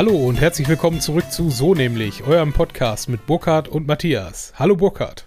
[0.00, 4.54] Hallo und herzlich willkommen zurück zu So nämlich, eurem Podcast mit Burkhard und Matthias.
[4.58, 5.26] Hallo Burkhard.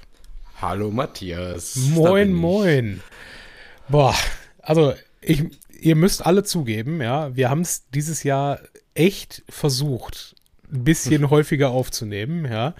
[0.59, 1.75] Hallo Matthias.
[1.75, 3.03] Moin, moin.
[3.87, 4.15] Boah,
[4.63, 8.61] also ich, ihr müsst alle zugeben, ja, wir haben es dieses Jahr
[8.95, 10.35] echt versucht,
[10.71, 12.73] ein bisschen häufiger aufzunehmen, ja.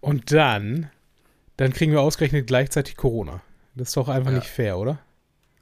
[0.00, 0.88] Und dann,
[1.56, 3.40] dann kriegen wir ausgerechnet gleichzeitig Corona.
[3.74, 4.38] Das ist doch einfach ja.
[4.38, 5.00] nicht fair, oder?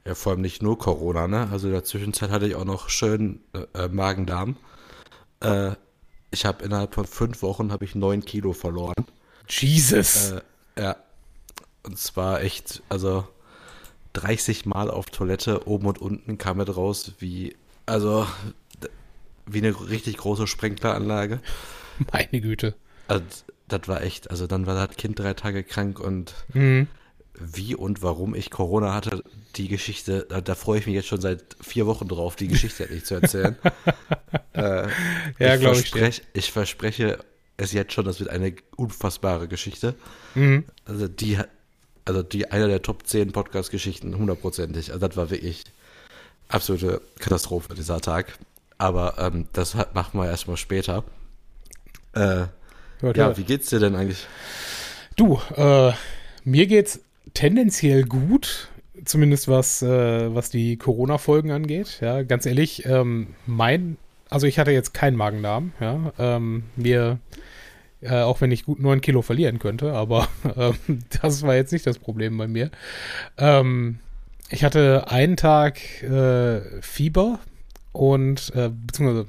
[0.05, 1.49] Ja, vor allem nicht nur Corona, ne?
[1.51, 3.39] Also in der Zwischenzeit hatte ich auch noch schön
[3.73, 4.55] äh, Magen-Darm.
[5.43, 5.75] Äh,
[6.31, 9.05] ich habe innerhalb von fünf Wochen habe ich neun Kilo verloren.
[9.47, 10.31] Jesus.
[10.31, 10.41] Äh,
[10.81, 10.95] ja.
[11.83, 13.27] Und zwar echt, also
[14.13, 18.25] 30 Mal auf Toilette, oben und unten kam es raus wie, also
[19.45, 21.41] wie eine richtig große Sprenkleranlage.
[22.11, 22.75] Meine Güte.
[23.07, 23.25] Also,
[23.67, 26.87] das war echt, also dann war das Kind drei Tage krank und mhm.
[27.45, 29.23] Wie und warum ich Corona hatte,
[29.55, 32.83] die Geschichte, da, da, freue ich mich jetzt schon seit vier Wochen drauf, die Geschichte
[32.83, 33.55] endlich zu erzählen.
[34.53, 34.87] äh,
[35.39, 35.89] ja, glaube ich.
[35.89, 37.19] Versprech, ich verspreche
[37.57, 39.95] es jetzt schon, das wird eine unfassbare Geschichte.
[40.35, 40.65] Mhm.
[40.85, 41.37] Also die,
[42.05, 44.91] also die einer der Top 10 Podcast-Geschichten, hundertprozentig.
[44.91, 45.63] Also das war wirklich
[46.47, 48.37] absolute Katastrophe, dieser Tag.
[48.77, 51.03] Aber ähm, das machen wir erstmal später.
[52.13, 52.45] Äh,
[53.01, 54.27] ja, ja, wie geht's dir denn eigentlich?
[55.15, 55.91] Du, äh,
[56.43, 56.99] mir geht's
[57.33, 58.69] tendenziell gut
[59.05, 61.99] zumindest was, äh, was die Corona-Folgen angeht.
[62.01, 63.97] Ja, ganz ehrlich, ähm, mein,
[64.29, 66.13] also ich hatte jetzt keinen Magen-Darm, ja.
[66.17, 67.19] Ähm, mir,
[68.01, 70.73] äh, auch wenn ich gut neun Kilo verlieren könnte, aber äh,
[71.21, 72.71] das war jetzt nicht das Problem bei mir.
[73.37, 73.99] Ähm,
[74.49, 77.39] ich hatte einen Tag äh, Fieber
[77.91, 79.27] und äh, beziehungsweise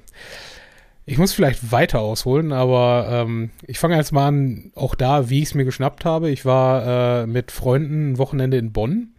[1.06, 5.42] ich muss vielleicht weiter ausholen, aber ähm, ich fange jetzt mal an, auch da, wie
[5.42, 6.30] ich es mir geschnappt habe.
[6.30, 9.14] Ich war äh, mit Freunden ein Wochenende in Bonn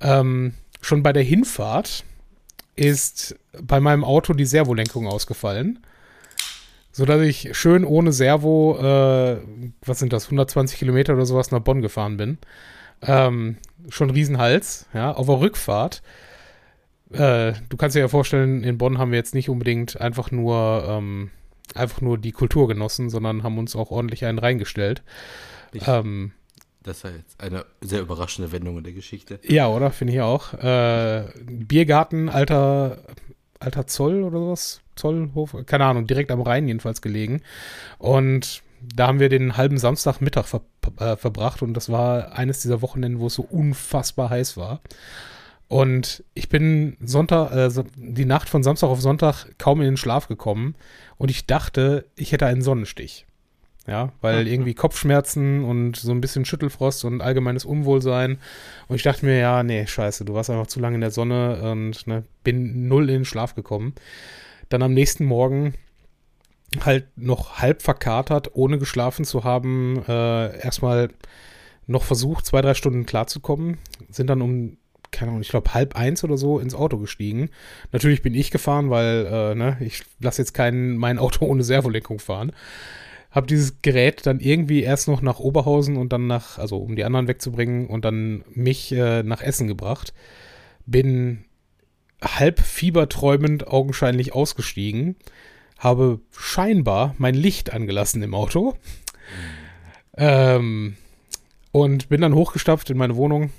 [0.00, 2.04] ähm, schon bei der Hinfahrt
[2.74, 5.80] ist bei meinem Auto die Servolenkung ausgefallen.
[6.92, 9.38] Sodass ich schön ohne Servo, äh,
[9.84, 12.38] was sind das, 120 Kilometer oder sowas nach Bonn gefahren bin.
[13.02, 13.56] Ähm,
[13.90, 16.02] schon Riesenhals, ja, auf der Rückfahrt.
[17.12, 20.84] Äh, du kannst dir ja vorstellen, in Bonn haben wir jetzt nicht unbedingt einfach nur,
[20.88, 21.30] ähm,
[21.74, 25.02] einfach nur die Kultur genossen, sondern haben uns auch ordentlich einen reingestellt.
[25.72, 26.32] Ich, ähm,
[26.82, 29.40] das war jetzt eine sehr überraschende Wendung in der Geschichte.
[29.42, 29.90] Ja, oder?
[29.90, 30.54] Finde ich auch.
[30.54, 33.02] Äh, Biergarten, alter,
[33.58, 34.80] alter Zoll oder sowas.
[34.94, 37.42] Zollhof, keine Ahnung, direkt am Rhein jedenfalls gelegen.
[37.98, 38.62] Und
[38.94, 40.62] da haben wir den halben Samstagmittag ver
[40.98, 44.80] äh, verbracht und das war eines dieser Wochenenden, wo es so unfassbar heiß war.
[45.68, 50.28] Und ich bin Sonntag, äh, die Nacht von Samstag auf Sonntag kaum in den Schlaf
[50.28, 50.76] gekommen
[51.16, 53.26] und ich dachte, ich hätte einen Sonnenstich.
[53.88, 54.50] Ja, weil mhm.
[54.50, 58.38] irgendwie Kopfschmerzen und so ein bisschen Schüttelfrost und allgemeines Unwohlsein.
[58.88, 61.70] Und ich dachte mir, ja, nee, scheiße, du warst einfach zu lange in der Sonne
[61.70, 63.94] und ne, bin null in den Schlaf gekommen.
[64.70, 65.74] Dann am nächsten Morgen
[66.84, 71.10] halt noch halb verkatert, ohne geschlafen zu haben, äh, erstmal
[71.86, 73.78] noch versucht, zwei, drei Stunden klarzukommen.
[74.10, 74.78] Sind dann um,
[75.10, 77.50] keine Ahnung, ich glaube halb eins oder so ins Auto gestiegen.
[77.92, 82.18] Natürlich bin ich gefahren, weil, äh, ne, ich lasse jetzt kein, mein Auto ohne Servolenkung
[82.18, 82.52] fahren
[83.36, 87.04] habe dieses Gerät dann irgendwie erst noch nach Oberhausen und dann nach, also um die
[87.04, 90.14] anderen wegzubringen und dann mich äh, nach Essen gebracht.
[90.86, 91.44] Bin
[92.22, 95.16] halb fieberträumend augenscheinlich ausgestiegen,
[95.78, 98.74] habe scheinbar mein Licht angelassen im Auto
[100.16, 100.96] ähm,
[101.72, 103.50] und bin dann hochgestapft in meine Wohnung,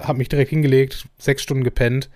[0.00, 2.10] habe mich direkt hingelegt, sechs Stunden gepennt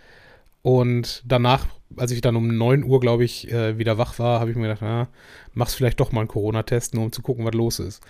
[0.62, 1.66] und danach
[1.96, 4.64] als ich dann um 9 Uhr, glaube ich, äh, wieder wach war, habe ich mir
[4.64, 5.08] gedacht, na,
[5.54, 8.02] machst vielleicht doch mal einen Corona-Test, nur um zu gucken, was los ist.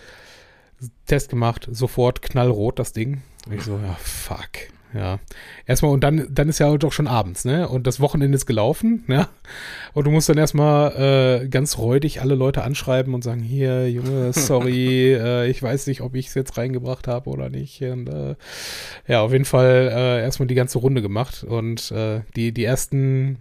[1.07, 3.23] Test gemacht, sofort knallrot das Ding.
[3.47, 4.49] Und ich so, ja, fuck.
[4.95, 5.19] Ja.
[5.67, 7.69] Erstmal, und dann, dann ist ja doch schon abends, ne?
[7.69, 9.29] Und das Wochenende ist gelaufen, ne?
[9.93, 14.33] Und du musst dann erstmal äh, ganz räudig alle Leute anschreiben und sagen, hier, Junge,
[14.33, 17.83] sorry, äh, ich weiß nicht, ob ich es jetzt reingebracht habe oder nicht.
[17.83, 18.35] Und, äh,
[19.07, 21.45] ja, auf jeden Fall äh, erstmal die ganze Runde gemacht.
[21.45, 23.39] Und äh, die, die ersten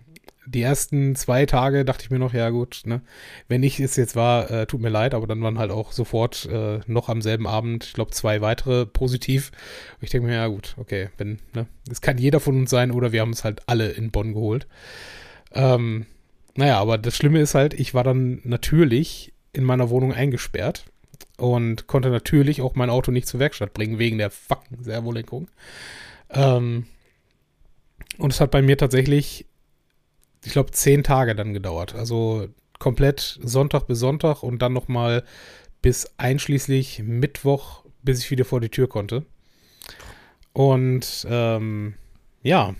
[0.47, 3.01] die ersten zwei Tage dachte ich mir noch, ja gut, ne,
[3.47, 6.45] wenn ich es jetzt war, äh, tut mir leid, aber dann waren halt auch sofort
[6.51, 9.51] äh, noch am selben Abend, ich glaube, zwei weitere positiv.
[9.99, 12.91] Und ich denke mir, ja gut, okay, wenn, ne, es kann jeder von uns sein
[12.91, 14.67] oder wir haben es halt alle in Bonn geholt.
[15.53, 16.05] Ähm,
[16.55, 20.85] naja, aber das Schlimme ist halt, ich war dann natürlich in meiner Wohnung eingesperrt
[21.38, 25.49] und konnte natürlich auch mein Auto nicht zur Werkstatt bringen, wegen der fucking Servolenkung.
[26.29, 26.85] Ähm,
[28.17, 29.45] und es hat bei mir tatsächlich
[30.47, 31.94] ich glaube, zehn Tage dann gedauert.
[31.94, 32.47] Also
[32.79, 35.23] komplett Sonntag bis Sonntag und dann nochmal
[35.81, 39.25] bis einschließlich Mittwoch, bis ich wieder vor die Tür konnte.
[40.53, 41.95] Und ähm,
[42.44, 42.75] ja,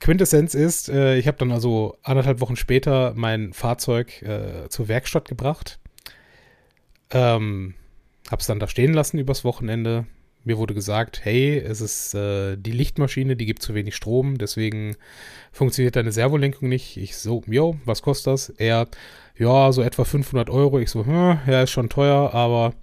[0.00, 5.28] Quintessenz ist, äh, ich habe dann also anderthalb Wochen später mein Fahrzeug äh, zur Werkstatt
[5.28, 5.78] gebracht.
[7.10, 7.74] Ähm,
[8.30, 10.06] habe es dann da stehen lassen übers Wochenende.
[10.44, 14.96] Mir wurde gesagt, hey, es ist äh, die Lichtmaschine, die gibt zu wenig Strom, deswegen
[15.52, 16.96] funktioniert deine Servolenkung nicht.
[16.96, 18.48] Ich so, jo, was kostet das?
[18.50, 18.88] Er,
[19.36, 20.78] ja, so etwa 500 Euro.
[20.78, 22.74] Ich so, hm, ja, ist schon teuer, aber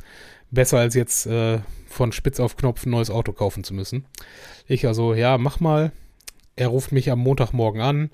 [0.51, 4.05] besser als jetzt äh, von Spitz auf Knopf ein neues Auto kaufen zu müssen.
[4.67, 5.91] Ich also, ja, mach mal.
[6.55, 8.09] Er ruft mich am Montagmorgen an.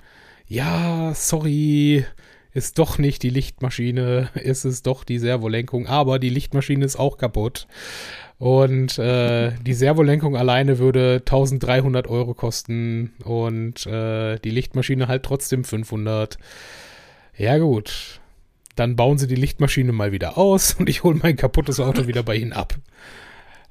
[0.48, 2.06] Ja, sorry,
[2.54, 7.18] ist doch nicht die Lichtmaschine, ist es doch die Servolenkung, aber die Lichtmaschine ist auch
[7.18, 7.68] kaputt.
[8.44, 15.64] Und äh, die Servolenkung alleine würde 1300 Euro kosten und äh, die Lichtmaschine halt trotzdem
[15.64, 16.38] 500.
[17.38, 18.20] Ja gut,
[18.76, 22.22] dann bauen sie die Lichtmaschine mal wieder aus und ich hole mein kaputtes Auto wieder
[22.22, 22.76] bei ihnen ab.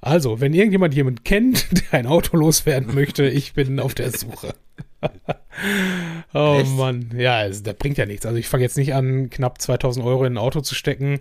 [0.05, 4.55] Also, wenn irgendjemand jemanden kennt, der ein Auto loswerden möchte, ich bin auf der Suche.
[6.35, 6.73] oh Echt?
[6.73, 8.27] Mann, ja, also, das bringt ja nichts.
[8.27, 11.21] Also ich fange jetzt nicht an, knapp 2000 Euro in ein Auto zu stecken,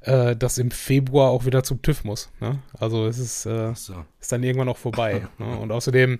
[0.00, 2.30] äh, das im Februar auch wieder zum TÜV muss.
[2.40, 2.58] Ne?
[2.78, 3.94] Also es ist, äh, so.
[4.18, 5.28] ist dann irgendwann auch vorbei.
[5.38, 5.58] ne?
[5.58, 6.18] Und außerdem,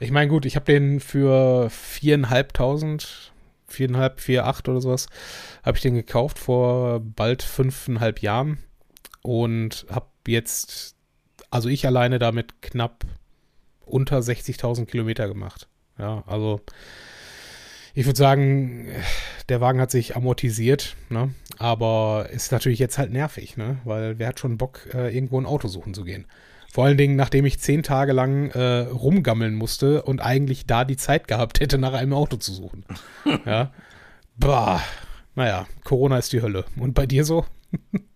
[0.00, 3.32] ich meine gut, ich habe den für viereinhalbtausend,
[3.68, 5.06] viereinhalb, vier, acht oder sowas,
[5.62, 8.58] habe ich den gekauft vor bald fünfeinhalb Jahren
[9.22, 10.96] und habe jetzt,
[11.52, 13.04] also ich alleine damit knapp
[13.84, 15.68] unter 60.000 Kilometer gemacht.
[15.98, 16.60] Ja, also
[17.94, 18.88] ich würde sagen,
[19.50, 21.34] der Wagen hat sich amortisiert, ne?
[21.58, 23.76] aber ist natürlich jetzt halt nervig, ne?
[23.84, 26.26] weil wer hat schon Bock, äh, irgendwo ein Auto suchen zu gehen?
[26.72, 30.96] Vor allen Dingen, nachdem ich zehn Tage lang äh, rumgammeln musste und eigentlich da die
[30.96, 32.86] Zeit gehabt hätte, nach einem Auto zu suchen.
[33.44, 33.72] ja.
[34.36, 34.82] Bah.
[35.34, 36.64] Naja, Corona ist die Hölle.
[36.76, 37.44] Und bei dir so?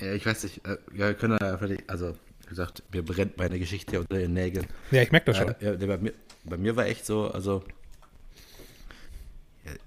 [0.00, 0.66] ja, ich weiß nicht.
[0.66, 4.66] Äh, wir können ja vielleicht, also wie gesagt, mir brennt meine Geschichte unter den Nägeln.
[4.90, 5.54] Ja, ich merke das schon.
[5.60, 6.12] Ja, bei, mir,
[6.44, 7.62] bei mir war echt so, also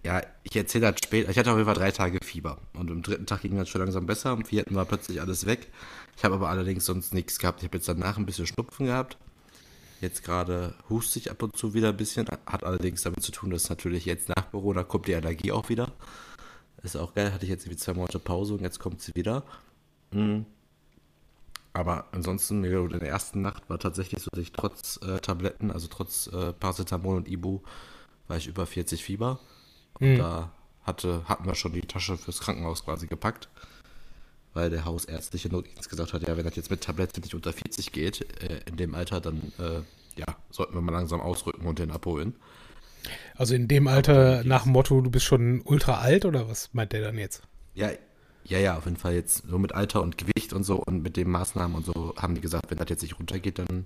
[0.03, 1.29] ja, ich erzähle das später.
[1.29, 2.57] Ich hatte auf jeden Fall drei Tage Fieber.
[2.73, 4.31] Und am dritten Tag ging das schon langsam besser.
[4.31, 5.67] Am vierten war plötzlich alles weg.
[6.17, 7.61] Ich habe aber allerdings sonst nichts gehabt.
[7.61, 9.17] Ich habe jetzt danach ein bisschen Schnupfen gehabt.
[10.01, 12.27] Jetzt gerade huste ich ab und zu wieder ein bisschen.
[12.45, 15.91] Hat allerdings damit zu tun, dass natürlich jetzt nach Corona kommt die Allergie auch wieder.
[16.83, 17.33] Ist auch geil.
[17.33, 19.43] Hatte ich jetzt irgendwie zwei Monate Pause und jetzt kommt sie wieder.
[20.11, 20.45] Mhm.
[21.73, 25.87] Aber ansonsten, in der ersten Nacht war tatsächlich so, dass ich trotz äh, Tabletten, also
[25.87, 27.59] trotz äh, Paracetamol und Ibu,
[28.27, 29.39] war ich über 40 Fieber.
[29.99, 30.17] Und mhm.
[30.17, 30.51] da
[30.83, 33.49] hatte, hatten wir schon die Tasche fürs Krankenhaus quasi gepackt,
[34.53, 37.91] weil der hausärztliche Notdienst gesagt hat, ja, wenn das jetzt mit Tabletten nicht unter 40
[37.91, 39.81] geht, äh, in dem Alter, dann äh,
[40.19, 42.35] ja, sollten wir mal langsam ausrücken und den abholen.
[43.35, 46.91] Also in dem Alter nach dem Motto, du bist schon ultra alt oder was meint
[46.91, 47.43] der dann jetzt?
[47.73, 47.89] Ja,
[48.49, 51.17] ja, ja, auf jeden Fall jetzt so mit Alter und Gewicht und so und mit
[51.17, 53.85] den Maßnahmen und so haben die gesagt, wenn das jetzt nicht runtergeht, dann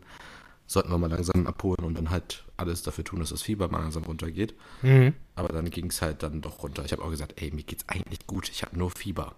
[0.65, 3.81] sollten wir mal langsam abholen und dann halt alles dafür tun, dass das Fieber mal
[3.81, 4.55] langsam runtergeht.
[4.81, 5.13] Mhm.
[5.35, 6.85] Aber dann ging es halt dann doch runter.
[6.85, 9.35] Ich habe auch gesagt, ey, mir geht's eigentlich gut, ich habe nur Fieber.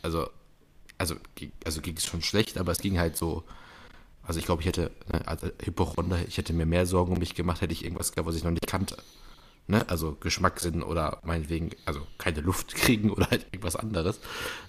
[0.00, 0.28] Also,
[0.98, 1.16] also,
[1.64, 3.44] also ging es schon schlecht, aber es ging halt so.
[4.24, 7.34] Also ich glaube, ich hätte, ne, also Hypochonder, ich hätte mir mehr Sorgen um mich
[7.34, 8.96] gemacht, hätte ich irgendwas gehabt, was ich noch nicht kannte.
[9.66, 9.88] Ne?
[9.88, 14.20] Also Geschmackssinn oder meinetwegen, also keine Luft kriegen oder halt irgendwas anderes.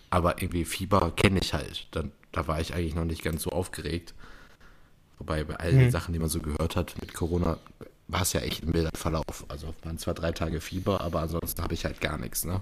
[0.10, 1.88] Aber irgendwie Fieber kenne ich halt.
[1.92, 4.14] Dann, da war ich eigentlich noch nicht ganz so aufgeregt.
[5.18, 5.92] Wobei bei all den mhm.
[5.92, 7.58] Sachen, die man so gehört hat mit Corona,
[8.08, 9.46] war es ja echt ein milder Verlauf.
[9.48, 12.62] Also waren zwar drei Tage Fieber, aber ansonsten habe ich halt gar nichts, ne?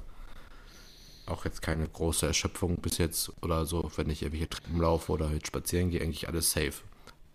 [1.26, 5.30] Auch jetzt keine große Erschöpfung bis jetzt oder so, wenn ich irgendwelche Treppen laufe oder
[5.30, 6.74] halt spazieren gehe, eigentlich alles safe.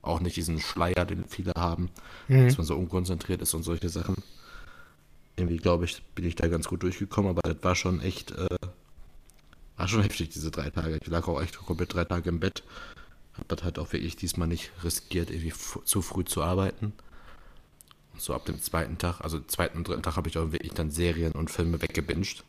[0.02, 1.90] Auch nicht diesen Schleier, den viele haben,
[2.28, 2.46] mhm.
[2.46, 4.16] dass man so unkonzentriert ist und solche Sachen.
[5.36, 8.46] Irgendwie, glaube ich, bin ich da ganz gut durchgekommen, aber das war schon echt, äh,
[9.76, 10.98] war schon heftig, diese drei Tage.
[11.02, 12.62] Ich lag auch echt komplett drei Tage im Bett
[13.36, 15.52] habe das halt auch wirklich diesmal nicht riskiert, irgendwie
[15.84, 16.92] zu früh zu arbeiten.
[18.12, 20.72] Und so ab dem zweiten Tag, also zweiten und dritten Tag habe ich auch wirklich
[20.72, 22.44] dann Serien und Filme weggebinged.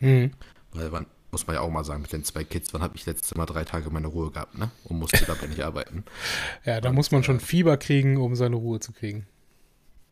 [0.00, 0.32] Mhm.
[0.72, 3.06] Weil man, muss man ja auch mal sagen, mit den zwei Kids, wann habe ich
[3.06, 4.70] letztes Mal drei Tage meine Ruhe gehabt, ne?
[4.84, 6.04] Und musste dabei nicht arbeiten.
[6.64, 9.26] Ja, da und, muss man schon äh, Fieber kriegen, um seine Ruhe zu kriegen.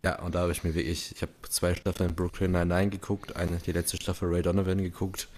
[0.05, 3.57] Ja, und da habe ich mir wirklich, ich habe zwei Staffeln Brooklyn Nine-Nine geguckt, eine,
[3.57, 5.29] die letzte Staffel Ray Donovan geguckt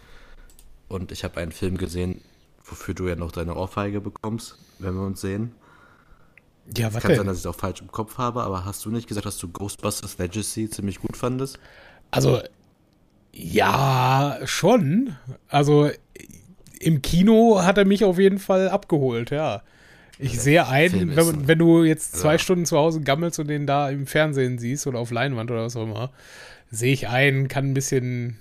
[0.89, 2.21] und ich habe einen Film gesehen,
[2.65, 5.53] wofür du ja noch deine Ohrfeige bekommst, wenn wir uns sehen.
[6.77, 7.19] Ja, was Kann denn?
[7.19, 9.39] sein, dass ich es auch falsch im Kopf habe, aber hast du nicht gesagt, dass
[9.39, 11.61] du Ghostbusters Legacy ziemlich gut fandest?
[12.11, 12.43] Also,
[13.33, 15.15] ja, schon.
[15.47, 15.91] Also,
[16.81, 19.63] im Kino hat er mich auf jeden Fall abgeholt, ja.
[20.19, 22.39] Ich ja, sehe ein, wenn, wenn, du jetzt zwei ja.
[22.39, 25.77] Stunden zu Hause gammelst und den da im Fernsehen siehst oder auf Leinwand oder was
[25.77, 26.13] auch immer,
[26.71, 28.39] sehe ich ein, kann ein bisschen,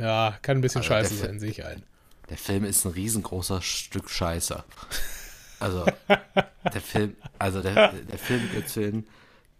[0.00, 1.82] ja, kann ein bisschen also scheiße sein, sehe ich ein.
[2.30, 4.64] Der Film ist ein riesengroßer Stück Scheiße.
[5.60, 5.84] Also,
[6.74, 9.04] der Film, also der, der Film geht zu den,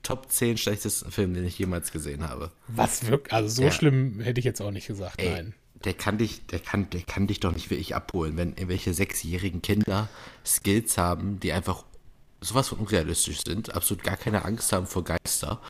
[0.04, 2.52] Top 10 schlechtesten Film, den ich jemals gesehen habe.
[2.68, 3.32] Was wirklich?
[3.32, 3.70] Also so Ja.
[3.72, 5.54] schlimm hätte ich jetzt auch nicht gesagt, Ey, nein.
[5.84, 9.60] Der kann dich, der kann, der kann dich doch nicht wirklich abholen, wenn irgendwelche sechsjährigen
[9.60, 10.08] Kinder
[10.44, 11.84] Skills haben, die einfach
[12.40, 15.60] sowas von unrealistisch sind, absolut gar keine Angst haben vor Geister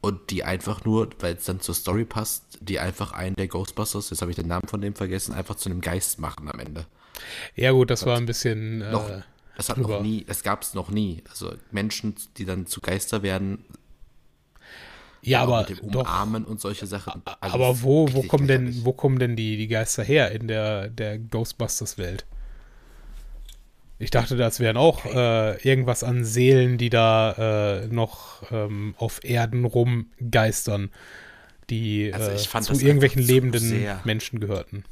[0.00, 4.10] und die einfach nur, weil es dann zur Story passt, die einfach einen der Ghostbusters,
[4.10, 6.86] jetzt habe ich den Namen von dem vergessen, einfach zu einem Geist machen am Ende.
[7.54, 9.22] Ja gut, das war ein bisschen Noch, äh,
[9.56, 9.96] das hat drüber.
[9.96, 11.22] noch nie, das gab es noch nie.
[11.28, 13.64] Also Menschen, die dann zu Geister werden,
[15.22, 16.00] Ja, aber mit dem doch.
[16.00, 17.22] Umarmen und solche Sachen.
[17.40, 20.88] Also Aber wo, wo kommen denn, wo kommen denn die, die Geister her in der,
[20.88, 22.24] der Ghostbusters-Welt?
[23.98, 29.22] Ich dachte, das wären auch äh, irgendwas an Seelen, die da äh, noch ähm, auf
[29.22, 30.90] Erden rumgeistern,
[31.68, 34.84] die Also äh, zu irgendwelchen lebenden sehr- Menschen gehörten.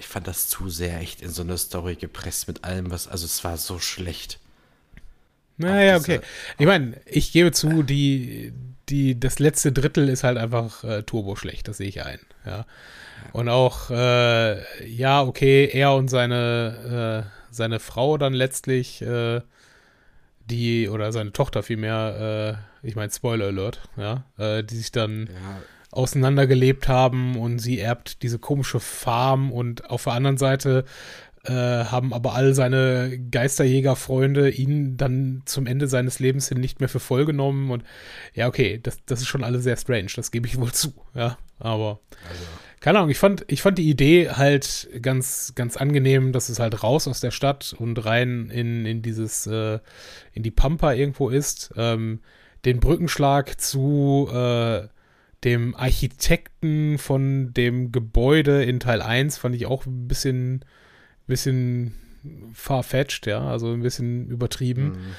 [0.00, 3.24] Ich fand das zu sehr echt in so eine Story gepresst mit allem, was, also
[3.24, 4.40] es war so schlecht.
[5.56, 6.26] Naja, diese- okay.
[6.58, 8.52] Ich meine, ich gebe zu, die,
[8.88, 12.20] die, das letzte Drittel ist halt einfach äh, turbo schlecht, das sehe ich ein.
[12.46, 12.66] Ja.
[13.32, 19.40] Und auch, äh, ja, okay, er und seine, äh, seine Frau dann letztlich, äh,
[20.48, 25.26] die, oder seine Tochter vielmehr, äh, ich meine, Spoiler Alert, ja, äh, die sich dann
[25.26, 30.84] Ja, auseinandergelebt haben und sie erbt diese komische Farm und auf der anderen Seite
[31.44, 36.88] äh, haben aber all seine Geisterjägerfreunde ihn dann zum Ende seines Lebens hin nicht mehr
[36.88, 37.84] für voll genommen und
[38.34, 41.38] ja, okay, das, das ist schon alles sehr strange, das gebe ich wohl zu, ja,
[41.58, 42.44] aber also,
[42.80, 46.82] keine Ahnung, ich fand, ich fand die Idee halt ganz, ganz angenehm, dass es halt
[46.82, 49.80] raus aus der Stadt und rein in, in dieses, äh,
[50.32, 51.72] in die Pampa irgendwo ist.
[51.76, 52.20] Ähm,
[52.64, 54.86] den Brückenschlag zu äh,
[55.44, 60.64] dem Architekten von dem Gebäude in Teil 1 fand ich auch ein bisschen,
[61.28, 61.94] bisschen
[62.52, 64.84] farfetched, ja, also ein bisschen übertrieben.
[64.84, 65.14] Mhm.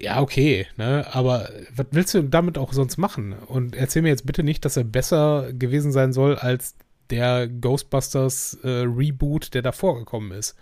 [0.00, 1.06] Ja, okay, ne?
[1.10, 3.32] Aber was willst du damit auch sonst machen?
[3.32, 6.76] Und erzähl mir jetzt bitte nicht, dass er besser gewesen sein soll als
[7.10, 10.56] der Ghostbusters äh, Reboot, der davor gekommen ist.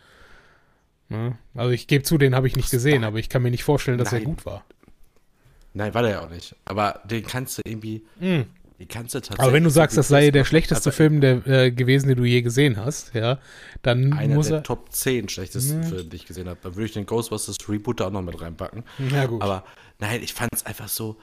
[1.08, 1.36] Ne?
[1.54, 3.98] Also ich gebe zu, den habe ich nicht gesehen, aber ich kann mir nicht vorstellen,
[3.98, 4.24] dass er Nein.
[4.26, 4.64] gut war.
[5.74, 6.56] Nein, war der ja auch nicht.
[6.64, 8.02] Aber den kannst du irgendwie,
[8.78, 9.40] den kannst du tatsächlich.
[9.42, 12.24] Aber wenn du sagst, das sei der schlechteste Also Film der, äh, gewesen, den du
[12.24, 13.38] je gesehen hast, ja,
[13.82, 14.62] dann Einer muss der er.
[14.62, 16.58] Top 10 schlechtesten Filme, die ich gesehen habe.
[16.62, 18.84] Da würde ich den Ghostbusters Reboot da auch noch mit reinpacken.
[19.10, 19.42] Ja, gut.
[19.42, 19.64] Aber
[19.98, 21.16] nein, ich fand es einfach so.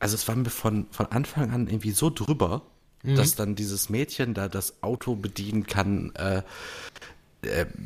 [0.00, 2.62] Also, es war mir von, von Anfang an irgendwie so drüber,
[3.04, 3.14] Mhm.
[3.14, 6.42] dass dann dieses Mädchen da das Auto bedienen kann, äh, äh,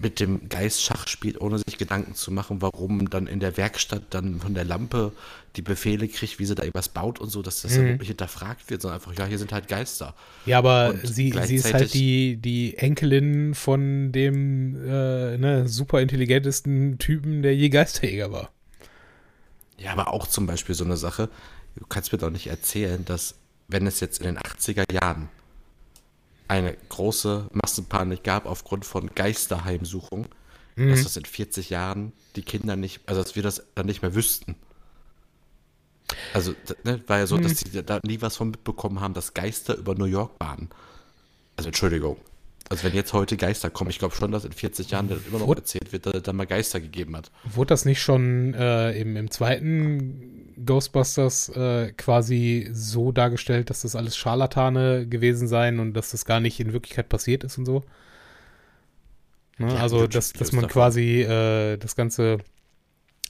[0.00, 4.02] mit dem Geist Schach spielt, ohne sich Gedanken zu machen, warum dann in der Werkstatt
[4.10, 5.12] dann von der Lampe
[5.56, 7.96] die Befehle kriegt, wie sie da irgendwas baut und so, dass das Mhm.
[7.98, 10.14] nicht hinterfragt wird, sondern einfach, ja, hier sind halt Geister.
[10.46, 16.96] Ja, aber sie, sie ist halt die, die Enkelin von dem äh, ne, super intelligentesten
[16.96, 18.50] Typen, der je Geisterjäger war.
[19.76, 21.28] Ja, aber auch zum Beispiel so eine Sache,
[21.76, 23.34] du kannst mir doch nicht erzählen, dass
[23.68, 25.28] wenn es jetzt in den 80er Jahren
[26.52, 30.26] eine große Massenpanik gab aufgrund von Geisterheimsuchung,
[30.76, 34.14] dass das in 40 Jahren die Kinder nicht, also dass wir das dann nicht mehr
[34.14, 34.56] wüssten.
[36.34, 36.54] Also,
[36.84, 39.94] ne, war ja so, dass die da nie was von mitbekommen haben, dass Geister über
[39.94, 40.68] New York waren.
[41.56, 42.18] Also, Entschuldigung.
[42.72, 45.38] Also, wenn jetzt heute Geister kommen, ich glaube schon, dass in 40 Jahren dann immer
[45.40, 47.30] noch Wurde- erzählt wird, dass es da mal Geister gegeben hat.
[47.44, 53.94] Wurde das nicht schon äh, im, im zweiten Ghostbusters äh, quasi so dargestellt, dass das
[53.94, 57.82] alles Scharlatane gewesen seien und dass das gar nicht in Wirklichkeit passiert ist und so?
[59.58, 59.78] Ne?
[59.78, 60.72] Also, dass, dass man davon.
[60.72, 62.38] quasi äh, das Ganze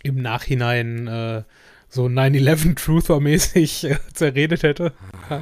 [0.04, 1.42] im Nachhinein äh,
[1.88, 4.92] so 9-11 Truther-mäßig äh, zerredet hätte.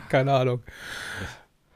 [0.09, 0.63] Keine Ahnung.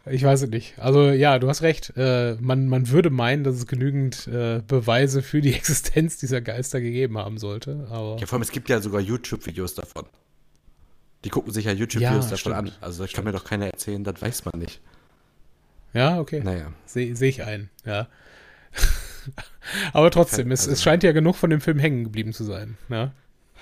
[0.06, 0.78] Ich weiß es nicht.
[0.78, 1.92] Also ja, du hast recht.
[1.96, 6.80] Äh, man, man würde meinen, dass es genügend äh, Beweise für die Existenz dieser Geister
[6.80, 7.86] gegeben haben sollte.
[7.90, 10.04] Aber Ja, vor allem, es gibt ja sogar YouTube-Videos davon.
[11.24, 12.54] Die gucken sich ja YouTube-Videos Ja, davon stimmt.
[12.56, 12.72] an.
[12.82, 14.80] Also da kann mir doch keiner erzählen, das weiß man nicht.
[15.94, 16.40] ja, okay.
[16.44, 16.70] Naja.
[16.84, 18.08] Sehe seh ich ein, ja.
[19.94, 22.76] Aber trotzdem, es, Also- es scheint ja genug von dem Film hängen geblieben zu sein.
[22.90, 23.12] Ja,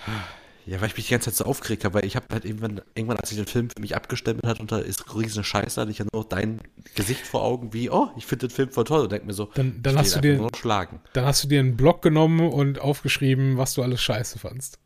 [0.64, 2.80] Ja, weil ich mich die ganze Zeit so aufgeregt habe, weil ich habe halt irgendwann,
[2.94, 5.90] irgendwann, als ich den Film für mich abgestempelt hat und da ist riesen Scheiße, hatte
[5.90, 6.60] ich ja nur dein
[6.94, 9.46] Gesicht vor Augen, wie, oh, ich finde den Film voll toll und denk mir so,
[9.54, 11.00] Dann- dann ich hast du ihn dir- schlagen.
[11.14, 14.78] Dann hast du dir einen Blog genommen und aufgeschrieben, was du alles scheiße fandst.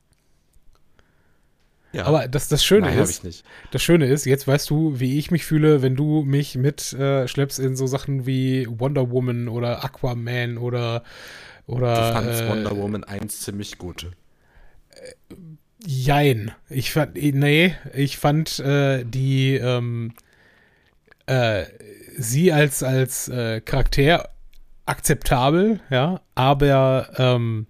[1.92, 5.30] Ja, Aber das, das Schöne nein, ist, das Schöne ist, jetzt weißt du, wie ich
[5.30, 10.58] mich fühle, wenn du mich mit äh, in so Sachen wie Wonder Woman oder Aquaman
[10.58, 11.04] oder
[11.66, 14.10] oder Du fandst äh, Wonder Woman 1 ziemlich gut.
[15.84, 16.52] Jein.
[16.70, 20.14] Ich fand, nee, ich fand äh, die, ähm,
[21.26, 21.64] äh,
[22.16, 24.30] sie als, als äh, Charakter
[24.86, 27.66] akzeptabel, ja, aber ähm,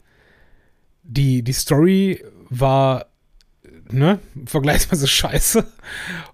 [1.03, 3.07] die, die Story war
[3.91, 5.65] ne, vergleichsweise scheiße.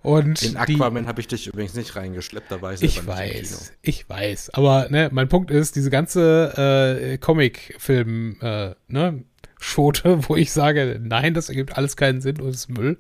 [0.02, 4.50] Und In Aquaman habe ich dich übrigens nicht reingeschleppt, da weiß ich weiß, ich weiß.
[4.55, 9.25] Aber ne, mein Punkt ist, diese ganze äh, Comic-Film, äh, ne,
[9.62, 12.99] Schote, wo ich sage, nein, das ergibt alles keinen Sinn und ist Müll.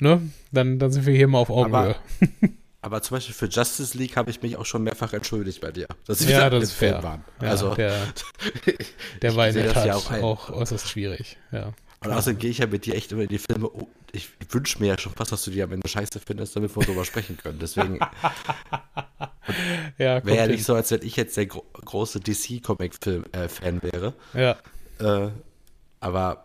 [0.00, 0.20] Ne,
[0.50, 1.94] dann, dann sind wir hier mal auf Augenhöhe.
[1.94, 1.96] Aber,
[2.82, 5.86] aber zum Beispiel für Justice League habe ich mich auch schon mehrfach entschuldigt bei dir.
[6.06, 7.02] Dass ja, das ist fair.
[7.02, 7.24] Waren.
[7.40, 7.94] Ja, also, der,
[9.22, 11.72] der war in der Tat auch, auch äußerst schwierig, ja.
[12.04, 13.68] Und außerdem gehe ich ja mit dir echt immer in die Filme.
[13.68, 16.76] Oh, ich wünsche mir ja schon fast, dass du die am Ende scheiße findest, damit
[16.76, 17.58] wir darüber sprechen können.
[17.60, 18.00] Deswegen.
[19.98, 24.14] ja, wäre ja nicht so, als wenn ich jetzt der gro große DC-Comic-Fan äh, wäre.
[24.34, 24.56] Ja.
[24.98, 25.30] Äh,
[26.02, 26.44] aber,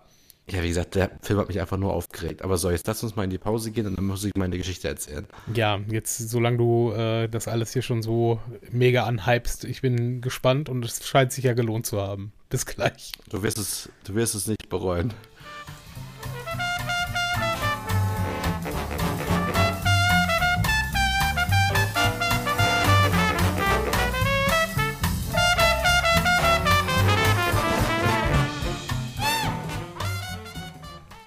[0.49, 2.41] ja, wie gesagt, der Film hat mich einfach nur aufgeregt.
[2.41, 4.57] Aber so, jetzt lass uns mal in die Pause gehen und dann muss ich meine
[4.57, 5.27] Geschichte erzählen.
[5.53, 8.39] Ja, jetzt, solange du äh, das alles hier schon so
[8.71, 12.31] mega anhypst, ich bin gespannt und es scheint sich ja gelohnt zu haben.
[12.49, 13.11] Bis gleich.
[13.29, 15.13] Du wirst es, du wirst es nicht bereuen.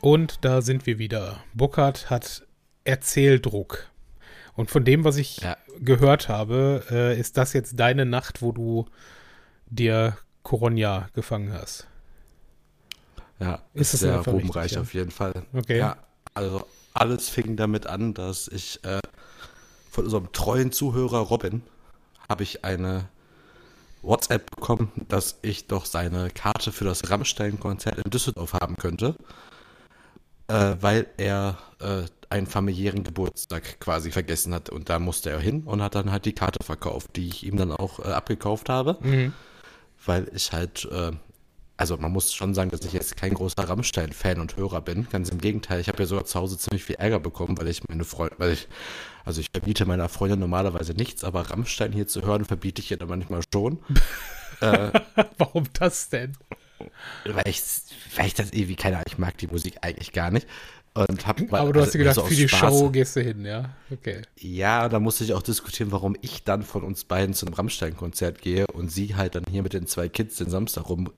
[0.00, 1.42] Und da sind wir wieder.
[1.54, 2.46] Burkhardt hat
[2.84, 3.90] Erzähldruck.
[4.54, 5.56] Und von dem, was ich ja.
[5.78, 8.86] gehört habe, äh, ist das jetzt deine Nacht, wo du
[9.66, 11.86] dir Coronia gefangen hast.
[13.38, 14.80] Ja, ist, ist sehr ruhmreich ja?
[14.80, 15.32] auf jeden Fall.
[15.52, 15.78] Okay.
[15.78, 15.96] Ja,
[16.34, 19.00] also alles fing damit an, dass ich äh,
[19.90, 21.62] von unserem treuen Zuhörer Robin
[22.28, 23.08] habe ich eine
[24.02, 29.14] WhatsApp bekommen, dass ich doch seine Karte für das Rammstein-Konzert in Düsseldorf haben könnte
[30.50, 34.68] äh, weil er äh, einen familiären Geburtstag quasi vergessen hat.
[34.68, 37.56] Und da musste er hin und hat dann halt die Karte verkauft, die ich ihm
[37.56, 38.98] dann auch äh, abgekauft habe.
[39.00, 39.32] Mhm.
[40.04, 41.12] Weil ich halt, äh,
[41.76, 45.08] also man muss schon sagen, dass ich jetzt kein großer Rammstein-Fan und Hörer bin.
[45.10, 47.86] Ganz im Gegenteil, ich habe ja sogar zu Hause ziemlich viel Ärger bekommen, weil ich
[47.88, 48.68] meine Freunde, weil ich,
[49.24, 52.96] also ich verbiete meiner Freundin normalerweise nichts, aber Rammstein hier zu hören, verbiete ich ihr
[52.96, 53.78] dann manchmal schon.
[54.60, 54.90] äh,
[55.38, 56.36] Warum das denn?
[57.24, 57.62] Weil ich,
[58.16, 60.46] weil ich das irgendwie, keine Ahnung, ich mag die Musik eigentlich gar nicht.
[60.92, 63.20] Und hab, Aber du also, hast dir gedacht, so für die Spaß, Show gehst du
[63.20, 63.70] hin, ja?
[63.92, 64.22] Okay.
[64.36, 68.42] Ja, da musste ich auch diskutieren, warum ich dann von uns beiden zu einem Rammstein-Konzert
[68.42, 71.12] gehe und sie halt dann hier mit den zwei Kids den Samstag rum,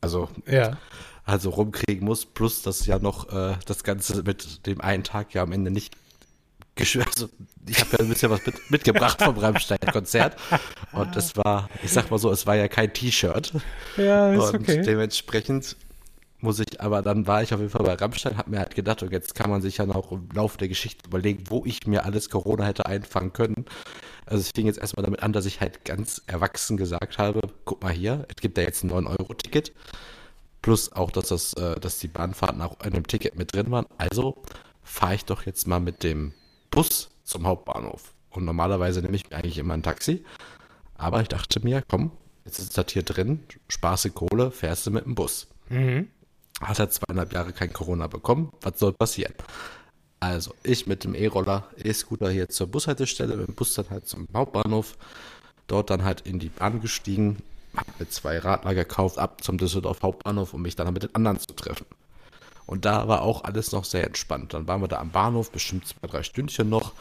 [0.00, 0.78] also, ja.
[1.24, 5.42] also rumkriegen muss, plus dass ja noch äh, das Ganze mit dem einen Tag ja
[5.42, 5.96] am Ende nicht
[6.78, 7.28] also
[7.66, 10.36] ich habe ja ein bisschen was mit, mitgebracht vom Rammstein-Konzert.
[10.92, 13.52] Und es war, ich sag mal so, es war ja kein T-Shirt.
[13.96, 14.82] Ja, ist und okay.
[14.82, 15.76] dementsprechend
[16.40, 19.02] muss ich, aber dann war ich auf jeden Fall bei Rammstein, habe mir halt gedacht,
[19.02, 22.04] und jetzt kann man sich ja noch im Laufe der Geschichte überlegen, wo ich mir
[22.04, 23.64] alles Corona hätte einfangen können.
[24.26, 27.82] Also es fing jetzt erstmal damit an, dass ich halt ganz erwachsen gesagt habe, guck
[27.82, 29.72] mal hier, es gibt da jetzt ein 9-Euro-Ticket.
[30.62, 33.86] Plus auch, dass, das, äh, dass die Bahnfahrten auch in dem Ticket mit drin waren.
[33.98, 34.42] Also
[34.82, 36.34] fahre ich doch jetzt mal mit dem
[36.76, 38.12] Bus zum Hauptbahnhof.
[38.28, 40.26] Und normalerweise nehme ich eigentlich immer ein Taxi.
[40.94, 42.10] Aber ich dachte mir, komm,
[42.44, 45.46] jetzt ist das hier drin, Spaße Kohle, fährst du mit dem Bus.
[45.70, 46.08] Mhm.
[46.60, 49.32] Hat er zweieinhalb Jahre kein Corona bekommen, was soll passieren?
[50.20, 54.28] Also, ich mit dem E-Roller, E-Scooter hier zur Bushaltestelle, mit dem Bus dann halt zum
[54.34, 54.98] Hauptbahnhof,
[55.68, 57.38] dort dann halt in die Bahn gestiegen,
[57.74, 61.38] hab mir zwei Radler gekauft, ab zum Düsseldorf Hauptbahnhof, um mich dann mit den anderen
[61.38, 61.86] zu treffen.
[62.66, 64.54] Und da war auch alles noch sehr entspannt.
[64.54, 66.92] Dann waren wir da am Bahnhof, bestimmt zwei, drei Stündchen noch,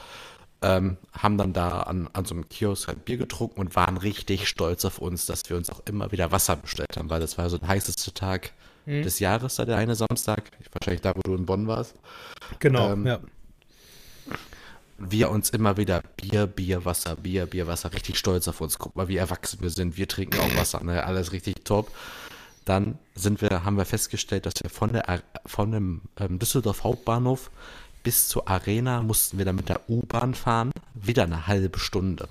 [0.62, 4.48] ähm, haben dann da an, an so einem Kiosk halt Bier getrunken und waren richtig
[4.48, 7.50] stolz auf uns, dass wir uns auch immer wieder Wasser bestellt haben, weil das war
[7.50, 8.52] so der heißeste Tag
[8.86, 9.04] hm.
[9.04, 10.52] des Jahres, da der eine Samstag.
[10.72, 11.96] Wahrscheinlich da, wo du in Bonn warst.
[12.60, 13.20] Genau, ähm, ja.
[14.98, 18.80] Wir uns immer wieder Bier, Bier, Wasser, Bier, Bier, Wasser, richtig stolz auf uns.
[18.80, 19.98] Guck mal, wie erwachsen wir sind.
[19.98, 21.04] Wir trinken auch Wasser, ne?
[21.04, 21.92] Alles richtig top.
[22.66, 27.52] Dann sind wir, haben wir festgestellt, dass wir von, der, von dem ähm, Düsseldorf Hauptbahnhof
[28.04, 32.30] bis zur Arena mussten wir dann mit der U-Bahn fahren, wieder eine halbe Stunde.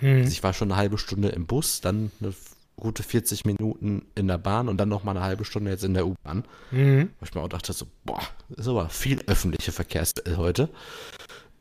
[0.00, 0.18] Mhm.
[0.18, 2.32] Also ich war schon eine halbe Stunde im Bus, dann eine
[2.76, 5.94] gute 40 Minuten in der Bahn und dann noch mal eine halbe Stunde jetzt in
[5.94, 6.44] der U-Bahn.
[6.70, 7.10] Mhm.
[7.18, 8.22] Wo ich mir auch dachte, so, boah,
[8.56, 10.68] ist aber viel öffentliche Verkehrsmittel heute.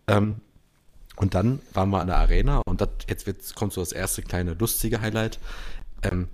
[0.08, 0.36] Ähm,
[1.16, 4.22] und dann waren wir an der Arena und das, jetzt, jetzt kommt so das erste
[4.22, 5.40] kleine lustige Highlight.
[6.04, 6.28] Ähm,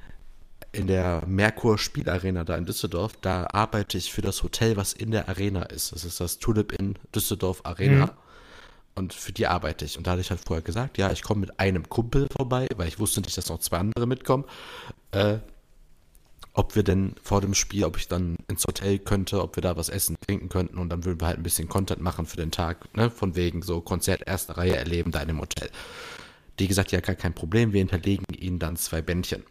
[0.71, 5.11] in der Merkur Spielarena da in Düsseldorf, da arbeite ich für das Hotel, was in
[5.11, 5.91] der Arena ist.
[5.91, 8.05] Das ist das Tulip in Düsseldorf Arena.
[8.05, 8.11] Mhm.
[8.93, 9.97] Und für die arbeite ich.
[9.97, 12.87] Und da hatte ich halt vorher gesagt, ja, ich komme mit einem Kumpel vorbei, weil
[12.87, 14.45] ich wusste nicht, dass noch zwei andere mitkommen.
[15.11, 15.39] Äh,
[16.53, 19.77] ob wir denn vor dem Spiel, ob ich dann ins Hotel könnte, ob wir da
[19.77, 22.51] was essen, trinken könnten und dann würden wir halt ein bisschen Content machen für den
[22.51, 23.09] Tag, ne?
[23.09, 25.69] Von wegen so Konzert erster Reihe erleben da in dem Hotel.
[26.59, 29.43] Die gesagt, ja, gar kein Problem, wir hinterlegen ihnen dann zwei Bändchen.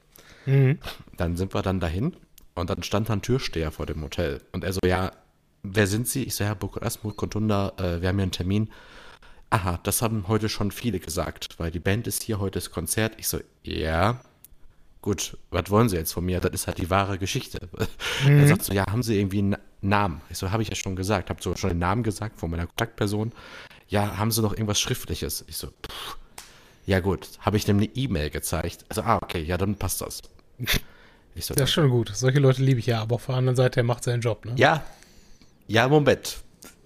[0.46, 0.78] Mhm.
[1.16, 2.16] Dann sind wir dann dahin
[2.54, 4.40] und dann stand da ein Türsteher vor dem Hotel.
[4.52, 5.12] Und er so, ja,
[5.62, 6.24] wer sind Sie?
[6.24, 8.70] Ich so, ja, Burkhard Asmuth, Contunda, äh, wir haben hier einen Termin.
[9.50, 13.14] Aha, das haben heute schon viele gesagt, weil die Band ist hier, heute ist Konzert.
[13.18, 14.20] Ich so, ja,
[15.02, 16.40] gut, was wollen Sie jetzt von mir?
[16.40, 17.68] Das ist halt die wahre Geschichte.
[18.24, 18.40] Mhm.
[18.40, 20.20] Er sagt so, ja, haben Sie irgendwie einen Namen?
[20.28, 22.66] Ich so, habe ich ja schon gesagt, habe so schon den Namen gesagt von meiner
[22.66, 23.32] Kontaktperson.
[23.88, 25.42] Ja, haben Sie noch irgendwas Schriftliches?
[25.48, 26.18] Ich so, pff,
[26.90, 28.84] ja gut, habe ich dem eine E-Mail gezeigt.
[28.88, 30.22] Also, ah, okay, ja, dann passt das.
[31.36, 32.10] Ich so, das ist schon gut.
[32.12, 34.52] Solche Leute liebe ich ja, aber auf der anderen Seite, er macht seinen Job, ne?
[34.56, 34.82] Ja,
[35.68, 36.38] ja, Moment.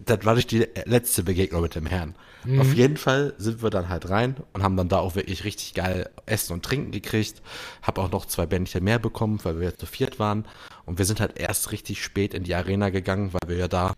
[0.04, 2.14] Das war nicht die letzte Begegnung mit dem Herrn.
[2.44, 2.60] Mhm.
[2.60, 5.72] Auf jeden Fall sind wir dann halt rein und haben dann da auch wirklich richtig
[5.72, 7.40] geil Essen und Trinken gekriegt.
[7.80, 10.44] Hab auch noch zwei Bändchen mehr bekommen, weil wir zu viert waren.
[10.84, 13.94] Und wir sind halt erst richtig spät in die Arena gegangen, weil wir ja da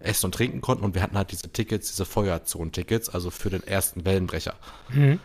[0.00, 0.84] essen und trinken konnten.
[0.84, 4.56] Und wir hatten halt diese Tickets, diese Feuerzonen-Tickets, also für den ersten Wellenbrecher.
[4.88, 5.20] Mhm.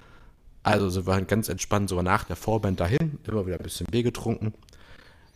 [0.64, 3.88] Also sind wir halt ganz entspannt sogar nach der Vorband dahin, immer wieder ein bisschen
[3.88, 4.54] Bier getrunken.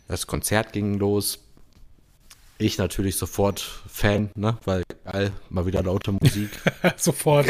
[0.08, 1.38] Das Konzert ging los.
[2.58, 4.58] Ich natürlich sofort Fan, ne?
[4.64, 6.50] weil geil, mal wieder laute Musik.
[6.96, 7.46] sofort.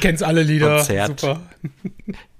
[0.00, 0.76] Kennst alle Lieder.
[0.76, 1.20] Konzert.
[1.20, 1.42] Super.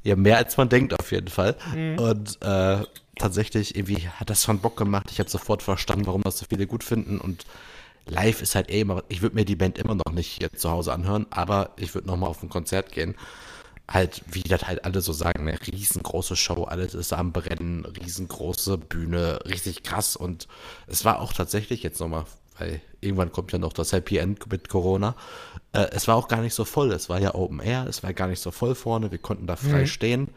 [0.02, 1.56] ja, mehr als man denkt auf jeden Fall.
[1.74, 1.98] Mhm.
[1.98, 2.78] Und äh,
[3.18, 5.08] tatsächlich, irgendwie hat das schon Bock gemacht.
[5.10, 7.18] Ich habe sofort verstanden, warum das so viele gut finden.
[7.18, 7.44] Und
[8.06, 10.70] live ist halt eh immer, ich würde mir die Band immer noch nicht jetzt zu
[10.70, 13.14] Hause anhören, aber ich würde nochmal auf ein Konzert gehen
[13.88, 18.78] halt, wie das halt alle so sagen, eine riesengroße Show, alles ist am Brennen, riesengroße
[18.78, 20.16] Bühne, richtig krass.
[20.16, 20.48] Und
[20.86, 22.24] es war auch tatsächlich jetzt nochmal,
[22.58, 25.14] weil irgendwann kommt ja noch das Happy End mit Corona.
[25.72, 26.92] Äh, es war auch gar nicht so voll.
[26.92, 29.56] Es war ja Open Air, es war gar nicht so voll vorne, wir konnten da
[29.56, 29.86] frei mhm.
[29.86, 30.28] stehen.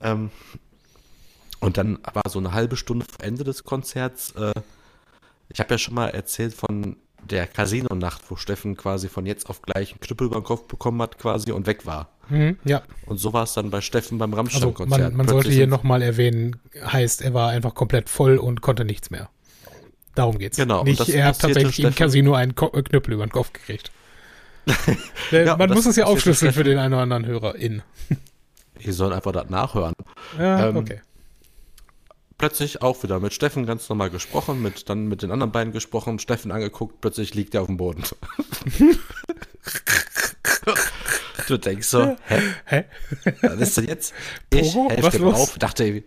[0.00, 0.30] Ähm,
[1.60, 4.32] und dann war so eine halbe Stunde vor Ende des Konzerts.
[4.32, 4.52] Äh,
[5.48, 9.62] ich habe ja schon mal erzählt von der Casino-Nacht, wo Steffen quasi von jetzt auf
[9.62, 12.08] gleich einen Knüppel über den Kopf bekommen hat quasi und weg war.
[12.32, 12.82] Mhm, ja.
[13.06, 14.92] Und so war es dann bei Steffen beim Rammstein-Konzert.
[14.92, 18.84] Also man, man sollte hier nochmal erwähnen, heißt, er war einfach komplett voll und konnte
[18.84, 19.28] nichts mehr.
[20.14, 20.56] Darum geht's.
[20.56, 20.84] Genau.
[20.84, 23.90] Nicht, er hat tatsächlich Steffen, im Casino einen Ko äh, Knüppel über den Kopf gekriegt.
[25.30, 27.82] ja, man muss es ja aufschlüsseln für den einen oder anderen Hörer in.
[28.84, 29.94] Die sollen einfach das nachhören.
[30.38, 31.00] Ja, ähm, okay
[32.42, 36.18] plötzlich auch wieder mit Steffen ganz normal gesprochen, mit dann mit den anderen beiden gesprochen,
[36.18, 38.02] Steffen angeguckt, plötzlich liegt er auf dem Boden.
[41.48, 42.42] du denkst so, hä?
[42.66, 42.84] Hä?
[43.42, 44.14] Was ist denn jetzt?
[44.52, 46.02] Ich helfe dem auf, dachte,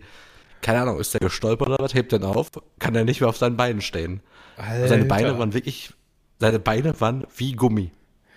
[0.62, 3.36] keine Ahnung, ist der gestolpert oder was, hebt den auf, kann er nicht mehr auf
[3.36, 4.20] seinen Beinen stehen.
[4.56, 5.92] Seine Beine waren wirklich,
[6.38, 7.90] seine Beine waren wie Gummi.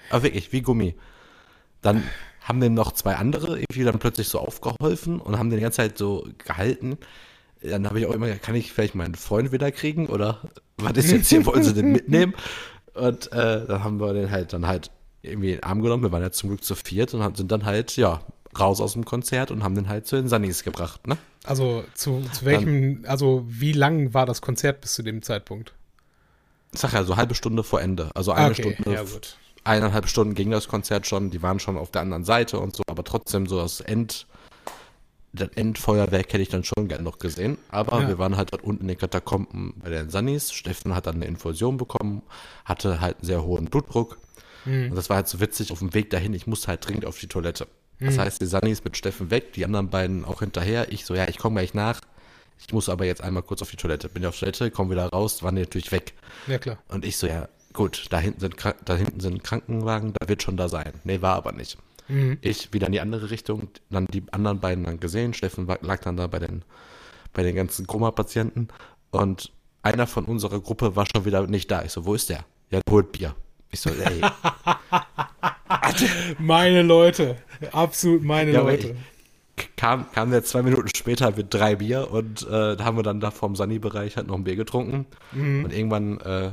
[0.09, 0.95] Aber wirklich, wie Gummi.
[1.81, 2.03] Dann
[2.41, 5.77] haben dem noch zwei andere irgendwie dann plötzlich so aufgeholfen und haben den die ganze
[5.77, 6.97] Zeit so gehalten
[7.61, 10.41] dann habe ich auch immer, kann ich vielleicht meinen Freund wieder kriegen oder
[10.77, 12.33] was ist jetzt hier, wollen sie den mitnehmen?
[12.93, 16.03] Und äh, dann haben wir den halt dann halt irgendwie in den Arm genommen.
[16.03, 18.21] Wir waren ja zum Glück zu viert und sind dann halt, ja,
[18.57, 21.17] raus aus dem Konzert und haben den halt zu den Sunnies gebracht, ne?
[21.43, 25.73] Also zu, zu welchem, dann, also wie lang war das Konzert bis zu dem Zeitpunkt?
[26.73, 28.11] Ich sag ja, so halbe Stunde vor Ende.
[28.15, 29.37] Also eine okay, Stunde, ja, gut.
[29.63, 32.83] eineinhalb Stunden ging das Konzert schon, die waren schon auf der anderen Seite und so,
[32.87, 34.27] aber trotzdem so das End,
[35.33, 37.57] das Endfeuerwerk hätte ich dann schon gern noch gesehen.
[37.69, 38.07] Aber ja.
[38.07, 40.51] wir waren halt dort unten in den Katakomben bei den Sunnies.
[40.51, 42.23] Steffen hat dann eine Infusion bekommen,
[42.65, 44.17] hatte halt einen sehr hohen Blutdruck.
[44.65, 44.89] Mhm.
[44.91, 46.33] Und das war halt so witzig auf dem Weg dahin.
[46.33, 47.67] Ich musste halt dringend auf die Toilette.
[47.99, 48.05] Mhm.
[48.05, 50.91] Das heißt, die Sunnies mit Steffen weg, die anderen beiden auch hinterher.
[50.91, 52.01] Ich so, ja, ich komme gleich nach.
[52.59, 54.09] Ich muss aber jetzt einmal kurz auf die Toilette.
[54.09, 56.13] Bin ja auf die Toilette, komme wieder raus, waren die natürlich weg.
[56.47, 56.77] Ja, klar.
[56.89, 60.57] Und ich so, ja, gut, da hinten sind, da hinten sind Krankenwagen, da wird schon
[60.57, 60.93] da sein.
[61.03, 61.77] Nee, war aber nicht.
[62.09, 62.37] Mhm.
[62.41, 65.33] Ich wieder in die andere Richtung, dann die anderen beiden dann gesehen.
[65.33, 66.63] Steffen lag dann da bei den,
[67.33, 68.67] bei den ganzen Koma-Patienten
[69.11, 71.83] und einer von unserer Gruppe war schon wieder nicht da.
[71.83, 72.45] Ich so, wo ist der?
[72.71, 73.35] Ja, holt Bier.
[73.71, 74.19] Ich so, ey.
[76.39, 77.37] meine Leute.
[77.71, 78.95] Absolut meine ja, Leute.
[79.75, 83.19] kam, kam der zwei Minuten später mit drei Bier und äh, da haben wir dann
[83.19, 85.05] da vom Sunny-Bereich halt noch ein Bier getrunken.
[85.31, 85.65] Mhm.
[85.65, 86.51] Und irgendwann äh,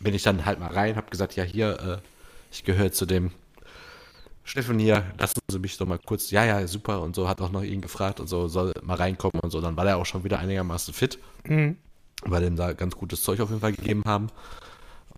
[0.00, 1.98] bin ich dann halt mal rein, hab gesagt, ja hier, äh,
[2.50, 3.30] ich gehöre zu dem
[4.44, 7.52] Steffen hier, lassen Sie mich doch mal kurz, ja, ja, super und so, hat auch
[7.52, 9.60] noch ihn gefragt und so, soll mal reinkommen und so.
[9.60, 11.76] Dann war er auch schon wieder einigermaßen fit, mhm.
[12.24, 14.28] weil dem da ganz gutes Zeug auf jeden Fall gegeben haben.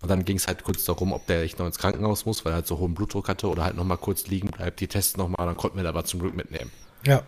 [0.01, 2.51] Und dann ging es halt kurz darum, ob der echt noch ins Krankenhaus muss, weil
[2.51, 5.45] er halt so hohen Blutdruck hatte oder halt nochmal kurz liegen bleibt, die testen nochmal,
[5.47, 6.71] dann konnten wir da aber zum Glück mitnehmen.
[7.05, 7.23] Ja.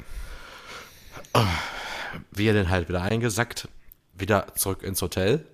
[2.32, 3.70] Wir dann halt wieder eingesackt,
[4.14, 5.46] wieder zurück ins Hotel,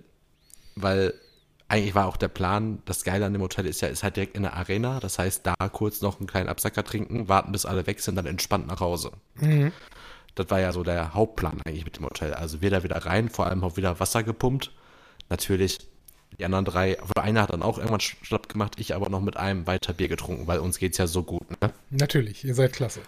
[0.74, 1.14] weil
[1.68, 4.36] eigentlich war auch der Plan, das Geile an dem Hotel ist ja, ist halt direkt
[4.36, 5.00] in der Arena.
[5.00, 8.26] Das heißt, da kurz noch einen kleinen Absacker trinken, warten, bis alle weg sind, dann
[8.26, 9.12] entspannt nach Hause.
[9.36, 9.72] Mhm.
[10.34, 12.34] Das war ja so der Hauptplan eigentlich mit dem Hotel.
[12.34, 14.72] Also wir da wieder rein, vor allem auch wieder Wasser gepumpt.
[15.30, 15.78] Natürlich
[16.38, 19.36] die anderen drei, aber einer hat dann auch irgendwann schlapp gemacht, ich aber noch mit
[19.36, 21.72] einem weiter Bier getrunken, weil uns geht's ja so gut, ne?
[21.90, 23.00] Natürlich, ihr seid klasse.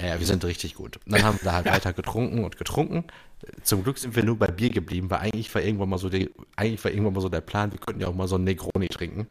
[0.00, 0.98] Ja, wir sind richtig gut.
[1.04, 3.04] Und dann haben wir da halt weiter getrunken und getrunken.
[3.62, 6.30] Zum Glück sind wir nur bei Bier geblieben, weil eigentlich war irgendwann mal so die,
[6.56, 8.88] eigentlich war irgendwann mal so der Plan, wir könnten ja auch mal so ein Negroni
[8.88, 9.26] trinken.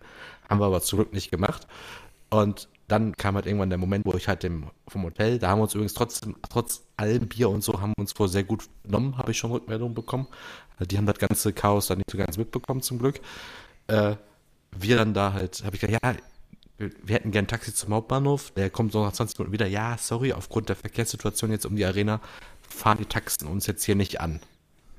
[0.48, 1.68] Haben wir aber zum Glück nicht gemacht.
[2.30, 5.60] Und dann kam halt irgendwann der Moment, wo ich halt dem, vom Hotel, da haben
[5.60, 8.68] wir uns übrigens trotzdem, trotz allem Bier und so, haben wir uns wohl sehr gut
[8.84, 10.28] genommen, habe ich schon Rückmeldungen bekommen.
[10.80, 13.20] Die haben das ganze Chaos dann nicht so ganz mitbekommen, zum Glück.
[13.88, 14.16] Äh,
[14.72, 16.16] wir dann da halt, habe ich gesagt, ja,
[16.78, 19.98] wir hätten gern ein Taxi zum Hauptbahnhof, der kommt so nach 20 Minuten wieder, ja,
[19.98, 22.22] sorry, aufgrund der Verkehrssituation jetzt um die Arena
[22.70, 24.40] fahren die Taxen uns jetzt hier nicht an.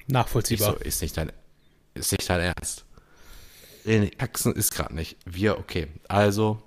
[0.07, 0.73] Nachvollziehbar.
[0.73, 1.33] So, ist nicht dein,
[1.95, 2.85] ist nicht dein Ernst.
[3.85, 5.17] Nee, Taxen ist gerade nicht.
[5.25, 5.87] Wir, okay.
[6.09, 6.63] Also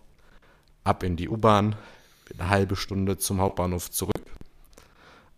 [0.84, 1.76] ab in die U-Bahn,
[2.38, 4.24] eine halbe Stunde zum Hauptbahnhof zurück.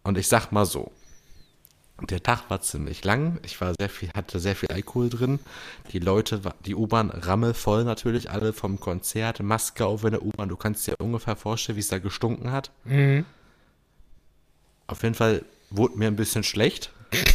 [0.03, 0.91] Und ich sag mal so,
[2.01, 3.39] der Tag war ziemlich lang.
[3.43, 5.39] Ich war sehr viel, hatte sehr viel Alkohol drin.
[5.91, 10.49] Die Leute, die U-Bahn rammelvoll natürlich, alle vom Konzert, Maske auf in der U-Bahn.
[10.49, 12.71] Du kannst dir ungefähr vorstellen, wie es da gestunken hat.
[12.83, 13.25] Mhm.
[14.87, 16.91] Auf jeden Fall wurde mir ein bisschen schlecht.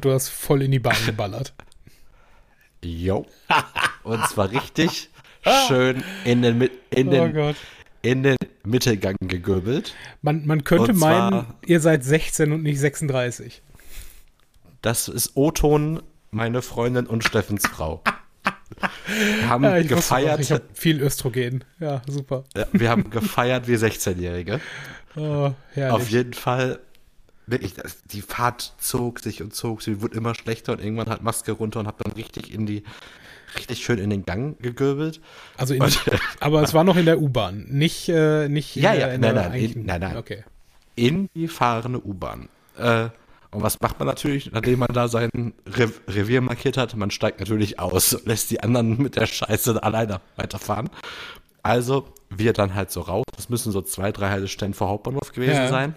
[0.00, 1.52] Du hast voll in die Bahn geballert.
[2.82, 3.26] Jo.
[4.02, 5.10] Und zwar richtig
[5.68, 7.52] schön in den, in den, oh
[8.02, 9.94] in den Mittelgang gegürbelt.
[10.22, 13.62] Man, man könnte meinen, ihr seid 16 und nicht 36.
[14.84, 18.02] Das ist O-Ton, meine Freundin und Steffens Frau.
[19.06, 20.40] Wir haben ja, ich gefeiert.
[20.40, 21.64] ich habe viel Östrogen.
[21.80, 22.44] Ja, super.
[22.54, 24.60] Ja, wir haben gefeiert wie 16-Jährige.
[25.16, 25.52] Oh,
[25.88, 26.80] Auf jeden Fall
[27.46, 27.72] wirklich,
[28.12, 31.80] die Fahrt zog sich und zog, sie wurde immer schlechter und irgendwann hat Maske runter
[31.80, 32.82] und hab dann richtig in die
[33.56, 35.22] richtig schön in den Gang gegöbelt.
[35.56, 35.82] Also, in,
[36.40, 39.86] aber es war noch in der U-Bahn, nicht, äh, nicht ja, ja, nein, nein, in,
[39.86, 40.44] nein, nein, okay.
[40.94, 42.50] In die fahrende U-Bahn.
[42.76, 43.08] Äh,
[43.54, 46.96] und was macht man natürlich, nachdem man da sein Re Revier markiert hat?
[46.96, 50.90] Man steigt natürlich aus, lässt die anderen mit der Scheiße alleine weiterfahren.
[51.62, 53.24] Also wir dann halt so raus.
[53.36, 55.68] Das müssen so zwei, drei Haltestellen vor Hauptbahnhof gewesen ja.
[55.68, 55.94] sein.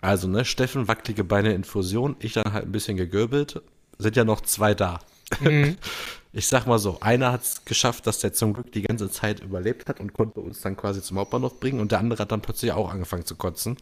[0.00, 3.62] Also, ne, Steffen, wackelige Beine Infusion, ich dann halt ein bisschen gegöbelt.
[3.98, 5.00] Sind ja noch zwei da.
[5.40, 5.76] Mhm.
[6.34, 9.40] Ich sag mal so, einer hat es geschafft, dass der zum Glück die ganze Zeit
[9.40, 12.40] überlebt hat und konnte uns dann quasi zum Hauptbahnhof bringen und der andere hat dann
[12.40, 13.76] plötzlich auch angefangen zu kotzen.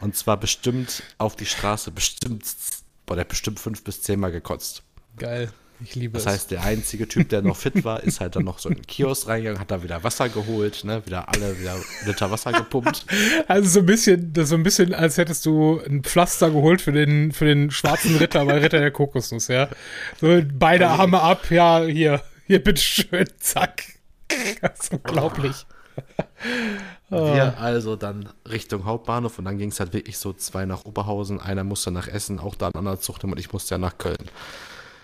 [0.00, 2.44] Und zwar bestimmt auf die Straße, bestimmt,
[3.06, 4.82] boah, der hat bestimmt fünf bis zehnmal gekotzt.
[5.16, 5.50] Geil.
[5.80, 6.24] Ich liebe das es.
[6.24, 8.76] Das heißt, der einzige Typ, der noch fit war, ist halt dann noch so in
[8.76, 13.04] den Kiosk reingegangen, hat da wieder Wasser geholt, ne, wieder alle wieder Liter Wasser gepumpt.
[13.48, 17.32] Also so ein bisschen, so ein bisschen, als hättest du ein Pflaster geholt für den,
[17.32, 19.68] für den schwarzen Ritter bei Ritter der Kokosnuss, ja.
[20.20, 23.84] So beide also, Arme ab, ja, hier, hier, bitteschön, zack.
[24.60, 25.66] Das ist unglaublich.
[27.08, 31.40] Wir also dann Richtung Hauptbahnhof und dann ging es halt wirklich so zwei nach Oberhausen,
[31.40, 34.16] einer musste nach Essen, auch da ein anderer Zug und ich musste ja nach Köln.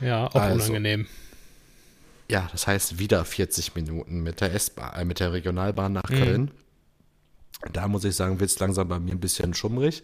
[0.01, 1.07] Ja, auch also, unangenehm.
[2.29, 6.15] Ja, das heißt wieder 40 Minuten mit der S-Bahn, äh, mit der Regionalbahn nach mhm.
[6.15, 6.51] Köln.
[7.73, 10.03] Da muss ich sagen, wird es langsam bei mir ein bisschen schummrig.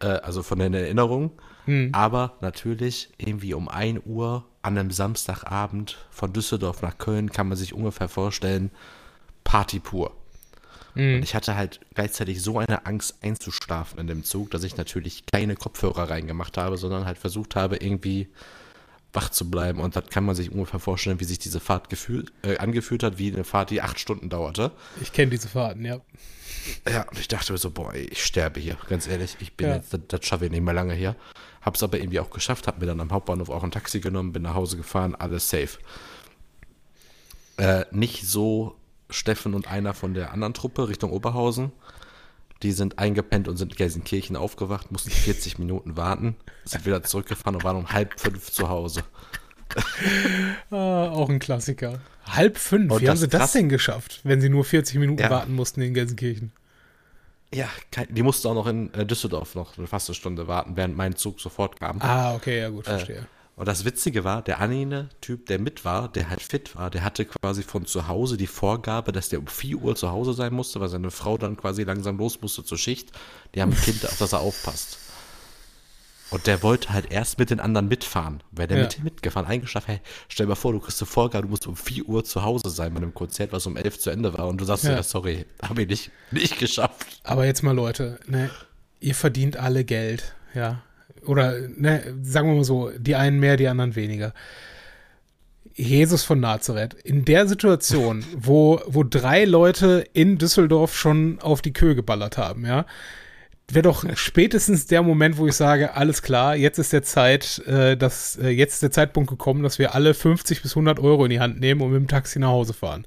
[0.00, 1.30] Äh, also von den Erinnerungen.
[1.66, 1.90] Mhm.
[1.92, 7.56] Aber natürlich irgendwie um 1 Uhr an einem Samstagabend von Düsseldorf nach Köln kann man
[7.56, 8.70] sich ungefähr vorstellen,
[9.44, 10.12] Party pur.
[10.94, 11.16] Mhm.
[11.16, 15.24] Und ich hatte halt gleichzeitig so eine Angst einzuschlafen in dem Zug, dass ich natürlich
[15.32, 18.28] keine Kopfhörer reingemacht habe, sondern halt versucht habe, irgendwie
[19.12, 19.80] wach zu bleiben.
[19.80, 23.18] Und das kann man sich ungefähr vorstellen, wie sich diese Fahrt gefühlt, äh, angefühlt hat,
[23.18, 24.72] wie eine Fahrt, die acht Stunden dauerte.
[25.00, 26.00] Ich kenne diese Fahrten, ja.
[26.88, 29.36] Ja, und ich dachte mir so, boah, ich sterbe hier, ganz ehrlich.
[29.40, 29.76] Ich bin ja.
[29.76, 31.16] jetzt, das, das schaffe ich nicht mehr lange hier.
[31.60, 34.42] Hab's aber irgendwie auch geschafft, hab mir dann am Hauptbahnhof auch ein Taxi genommen, bin
[34.42, 35.78] nach Hause gefahren, alles safe.
[37.56, 38.76] Äh, nicht so
[39.12, 41.72] Steffen und einer von der anderen Truppe Richtung Oberhausen.
[42.62, 47.56] Die sind eingepennt und sind in Gelsenkirchen aufgewacht, mussten 40 Minuten warten, sind wieder zurückgefahren
[47.56, 49.02] und waren um halb fünf zu Hause.
[50.70, 52.00] ah, auch ein Klassiker.
[52.24, 55.30] Halb fünf, und wie haben sie das denn geschafft, wenn sie nur 40 Minuten ja.
[55.30, 56.52] warten mussten in Gelsenkirchen?
[57.54, 57.68] Ja,
[58.08, 61.16] die mussten auch noch in äh, Düsseldorf noch eine fast eine Stunde warten, während mein
[61.16, 62.00] Zug sofort kam.
[62.00, 63.16] Ah, okay, ja gut, verstehe.
[63.16, 67.04] Äh, und das Witzige war, der Anine-Typ, der mit war, der halt fit war, der
[67.04, 70.54] hatte quasi von zu Hause die Vorgabe, dass der um 4 Uhr zu Hause sein
[70.54, 73.12] musste, weil seine Frau dann quasi langsam los musste zur Schicht.
[73.54, 74.98] Die haben ein Kind, auf das er aufpasst.
[76.30, 78.42] Und der wollte halt erst mit den anderen mitfahren.
[78.52, 78.84] Wäre der ja.
[78.84, 81.76] mit mitgefahren, eingeschafft, hey, stell dir mal vor, du kriegst eine Vorgabe, du musst um
[81.76, 84.48] 4 Uhr zu Hause sein bei einem Konzert, was um 11 zu Ende war.
[84.48, 87.20] Und du sagst, ja, ja sorry, habe ich nicht, nicht geschafft.
[87.22, 88.48] Aber jetzt mal, Leute, ne,
[89.00, 90.82] ihr verdient alle Geld, ja
[91.26, 94.32] oder ne, sagen wir mal so, die einen mehr, die anderen weniger.
[95.74, 101.72] Jesus von Nazareth, in der Situation, wo, wo drei Leute in Düsseldorf schon auf die
[101.72, 102.86] Köhe geballert haben, ja,
[103.68, 107.96] wäre doch spätestens der Moment, wo ich sage, alles klar, jetzt ist der Zeit, äh,
[107.96, 111.30] dass, äh, jetzt ist der Zeitpunkt gekommen, dass wir alle 50 bis 100 Euro in
[111.30, 113.06] die Hand nehmen und mit dem Taxi nach Hause fahren.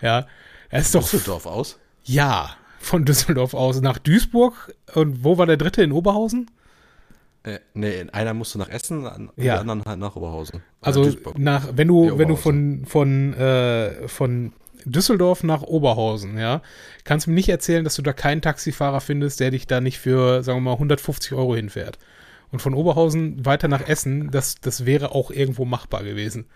[0.00, 0.26] Ja,
[0.70, 1.02] es ist doch.
[1.02, 1.78] Düsseldorf aus?
[2.04, 4.74] Ja, Von Düsseldorf aus nach Duisburg.
[4.94, 5.82] Und wo war der dritte?
[5.82, 6.50] In Oberhausen?
[7.46, 9.54] Äh, nee, einer musste nach Essen, an, Ja.
[9.54, 10.58] die anderen halt nach Oberhausen.
[10.58, 11.38] Äh, Also Duisburg.
[11.38, 14.52] nach, wenn du, wenn du von, von, äh, von
[14.84, 16.60] Düsseldorf nach Oberhausen, ja,
[17.04, 19.98] kannst du mir nicht erzählen, dass du da keinen Taxifahrer findest, der dich da nicht
[19.98, 21.98] für, sagen wir mal, 150 Euro hinfährt.
[22.52, 26.46] Und von Oberhausen weiter nach Essen, das, das wäre auch irgendwo machbar gewesen.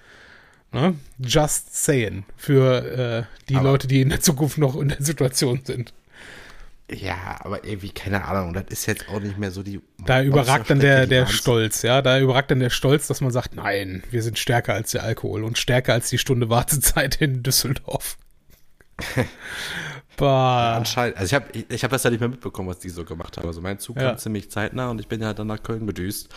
[0.72, 0.94] Ne?
[1.18, 2.24] Just saying.
[2.37, 5.92] Für äh, die Aber- Leute, die in der Zukunft noch in der Situation sind.
[6.92, 9.81] Ja, aber irgendwie, keine Ahnung, das ist jetzt auch nicht mehr so die.
[10.05, 12.03] Da überragt dann der, der Stolz, ja.
[12.03, 15.44] Da überragt dann der Stolz, dass man sagt, nein, wir sind stärker als der Alkohol
[15.44, 18.18] und stärker als die Stunde Wartezeit in Düsseldorf.
[20.16, 20.76] bah.
[20.76, 21.16] Anscheinend.
[21.16, 23.37] Also ich habe ich, ich hab das ja nicht mehr mitbekommen, was die so gemacht
[23.37, 23.46] haben.
[23.46, 24.09] Also mein Zug Ja.
[24.11, 26.29] kam ziemlich zeitnah und ich bin ja dann nach Köln gedüst.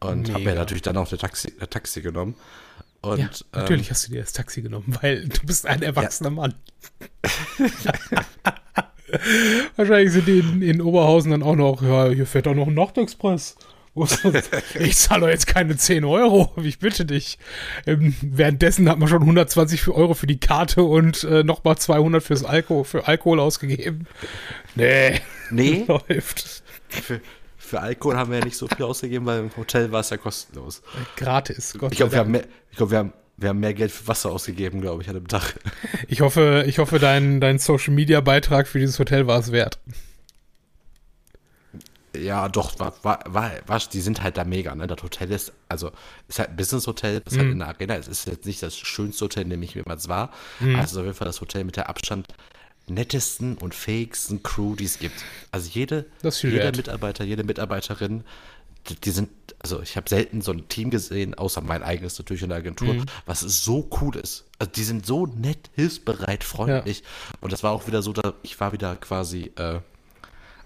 [0.00, 2.34] Und habe mir natürlich dann auch der Taxi, der Taxi genommen.
[3.00, 6.30] Und Ja, ähm, natürlich hast du dir das Taxi genommen, weil du bist ein erwachsener
[6.30, 6.54] Mann.
[9.76, 12.74] Wahrscheinlich sind die in, in Oberhausen dann auch noch, ja, hier fährt auch noch ein
[14.22, 14.50] das?
[14.78, 17.38] ich zahle jetzt keine 10 Euro, ich bitte dich.
[17.86, 22.22] Ähm, währenddessen hat man schon 120 für Euro für die Karte und äh, nochmal 200
[22.22, 24.06] fürs Alkohol, für Alkohol ausgegeben.
[24.74, 26.62] Nee, nee, läuft.
[26.88, 27.20] für,
[27.56, 30.18] für Alkohol haben wir ja nicht so viel ausgegeben, weil im Hotel war es ja
[30.18, 30.82] kostenlos.
[31.16, 32.26] Gratis, Gott Ich glaube, wir, Dank.
[32.26, 35.08] haben mehr- ich glaub, wir, haben, wir haben mehr Geld für Wasser ausgegeben, glaube ich,
[35.08, 35.54] an dem Tag.
[36.08, 39.78] Ich hoffe, ich hoffe, dein, dein Social Media Beitrag für dieses Hotel war es wert.
[42.16, 44.86] Ja, doch, war, war, war, war, die sind halt da mega, ne?
[44.86, 45.90] Das Hotel ist, also,
[46.28, 48.08] ist halt ein Business-Hotel, das halt in der Arena ist.
[48.08, 50.30] Es ist jetzt nicht das schönste Hotel, in dem ich jemals war.
[50.60, 52.28] Es ist auf jeden Fall das Hotel mit der Abstand
[52.88, 55.24] nettesten und fähigsten Crew, die es gibt.
[55.50, 56.76] Also jede, ist jeder wert.
[56.76, 58.24] Mitarbeiter, jede Mitarbeiterin,
[58.94, 62.48] die, sind, also ich habe selten so ein Team gesehen, außer mein eigenes natürlich in
[62.50, 63.06] der Agentur, Mhm.
[63.24, 64.44] was so cool ist.
[64.58, 67.02] Also die sind so nett, hilfsbereit, freundlich.
[67.40, 69.80] Und das war auch wieder so, da ich war wieder quasi, äh,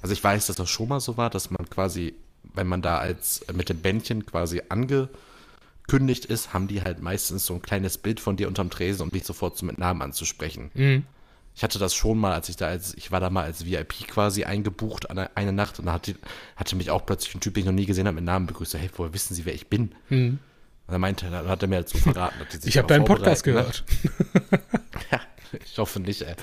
[0.02, 2.14] also ich weiß, dass das schon mal so war, dass man quasi,
[2.54, 7.46] wenn man da als äh, mit dem Bändchen quasi angekündigt ist, haben die halt meistens
[7.46, 10.70] so ein kleines Bild von dir unterm Tresen, um dich sofort so mit Namen anzusprechen.
[10.74, 11.04] Mhm.
[11.61, 14.09] Ich hatte das schon mal, als ich da als, ich war da mal als VIP
[14.09, 16.14] quasi eingebucht an eine, eine Nacht und da hatte,
[16.57, 18.73] hatte mich auch plötzlich ein Typ, den ich noch nie gesehen habe, mit Namen begrüßt.
[18.79, 19.94] Hey, woher wissen Sie, wer ich bin?
[20.09, 20.38] Und
[20.88, 22.68] dann meinte er, dann hat er mir halt so verraten, dass die sich Mhm.
[22.70, 24.51] Ich habe deinen Podcast vorbereiten, gehört.
[24.53, 24.61] Ne?
[25.12, 25.20] Ja,
[25.62, 26.35] ich hoffe nicht, ey.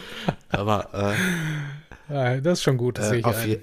[0.49, 1.15] Aber
[2.09, 3.59] äh, Ja, das ist schon gut, das sehe äh, ich auf, je,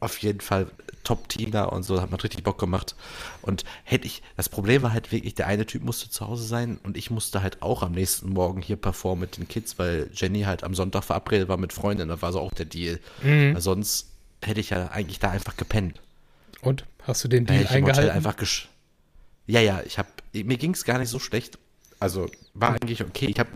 [0.00, 0.66] auf jeden Fall
[1.04, 2.94] Top-Team da und so, hat man richtig Bock gemacht.
[3.42, 6.78] Und hätte ich, das Problem war halt wirklich, der eine Typ musste zu Hause sein
[6.82, 10.42] und ich musste halt auch am nächsten Morgen hier performen mit den Kids, weil Jenny
[10.42, 12.98] halt am Sonntag verabredet war mit Freunden, da war so auch der Deal.
[13.22, 13.58] Mhm.
[13.60, 14.08] Sonst
[14.42, 16.00] hätte ich ja eigentlich da einfach gepennt.
[16.62, 18.16] Und hast du den Da Deal hätte ich im Hotel eingehalten?
[18.16, 18.68] einfach gesch
[19.46, 21.58] Ja, ja, ich habe mir ging es gar nicht so schlecht.
[22.00, 23.26] Also war eigentlich okay.
[23.26, 23.50] Ich habe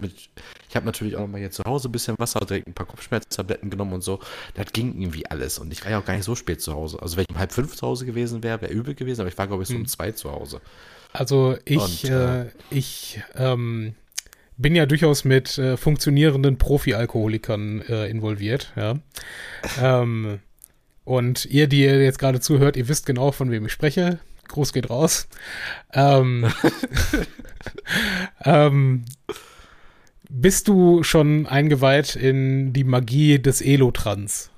[0.79, 3.69] habe natürlich auch noch mal hier zu Hause ein bisschen Wasser, direkt ein paar Kopfschmerztabletten
[3.69, 4.21] genommen und so.
[4.55, 7.03] Das ging irgendwie alles und ich war ja auch gar nicht so spät zu Hause.
[7.03, 9.39] Also wenn ich um halb fünf zu Hause gewesen wäre, wäre übel gewesen, aber ich
[9.39, 10.61] war glaube ich so um zwei zu Hause.
[11.13, 13.95] Also ich, Und, äh, äh, ich ähm,
[14.57, 18.99] bin ja durchaus mit äh, funktionierenden Profi-Alkoholikern äh, involviert, ja.
[19.83, 20.41] ähm,
[21.05, 24.19] und ihr, die ihr jetzt gerade zuhört, ihr wisst genau, von wem ich spreche.
[24.49, 25.29] Gruß geht raus.
[25.93, 26.47] Ähm,
[28.45, 29.05] ähm,
[30.29, 34.51] bist du schon eingeweiht in die Magie des Elotrans?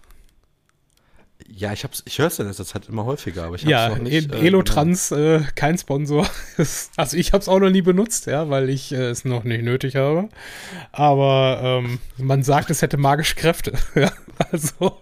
[1.52, 3.88] Ja, ich hab's, ich höre es in letzter Zeit immer häufiger, aber ich hab's Ja,
[3.90, 4.32] noch nicht.
[4.32, 6.26] E- äh, Elotrans, äh, kein Sponsor.
[6.96, 9.62] also ich habe es auch noch nie benutzt, ja, weil ich äh, es noch nicht
[9.62, 10.28] nötig habe.
[10.92, 13.72] Aber ähm, man sagt, es hätte magische Kräfte.
[14.52, 14.98] also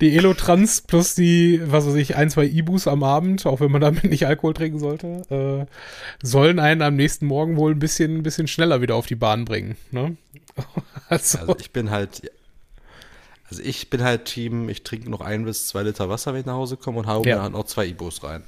[0.00, 3.80] die Elotrans plus die, was weiß ich, ein, zwei Ibus am Abend, auch wenn man
[3.80, 8.22] damit nicht Alkohol trinken sollte, äh, sollen einen am nächsten Morgen wohl ein bisschen, ein
[8.22, 9.76] bisschen schneller wieder auf die Bahn bringen.
[9.90, 10.16] Ne?
[11.08, 12.30] also, Also ich bin halt,
[13.48, 16.46] also ich bin halt Team, ich trinke noch ein bis zwei Liter Wasser, wenn ich
[16.46, 17.36] nach Hause komme und haue Ja.
[17.36, 18.42] mir halt noch zwei Ibos rein.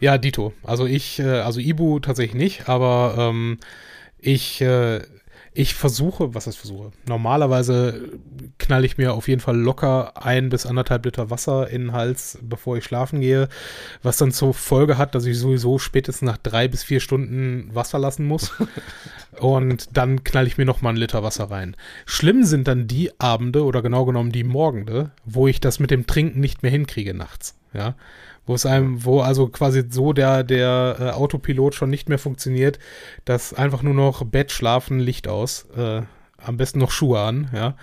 [0.00, 0.52] Ja, Dito.
[0.62, 3.58] Also ich, äh, also Ibu tatsächlich nicht, aber ähm,
[4.18, 5.00] ich, äh,
[5.56, 6.90] ich versuche, was heißt versuche?
[7.06, 8.10] Normalerweise
[8.58, 12.38] knall ich mir auf jeden Fall locker ein bis anderthalb Liter Wasser in den Hals,
[12.42, 13.48] bevor ich schlafen gehe,
[14.02, 18.00] was dann zur Folge hat, dass ich sowieso spätestens nach drei bis vier Stunden Wasser
[18.00, 18.52] lassen muss.
[19.38, 21.76] Und dann knall ich mir noch mal einen Liter Wasser rein.
[22.04, 26.06] Schlimm sind dann die Abende oder genau genommen die Morgende, wo ich das mit dem
[26.06, 27.56] Trinken nicht mehr hinkriege nachts.
[27.72, 27.94] Ja,
[28.46, 32.78] wo es einem, wo also quasi so der, der äh, Autopilot schon nicht mehr funktioniert,
[33.24, 36.02] dass einfach nur noch Bett, Schlafen, Licht aus, äh,
[36.36, 37.76] am besten noch Schuhe an, ja.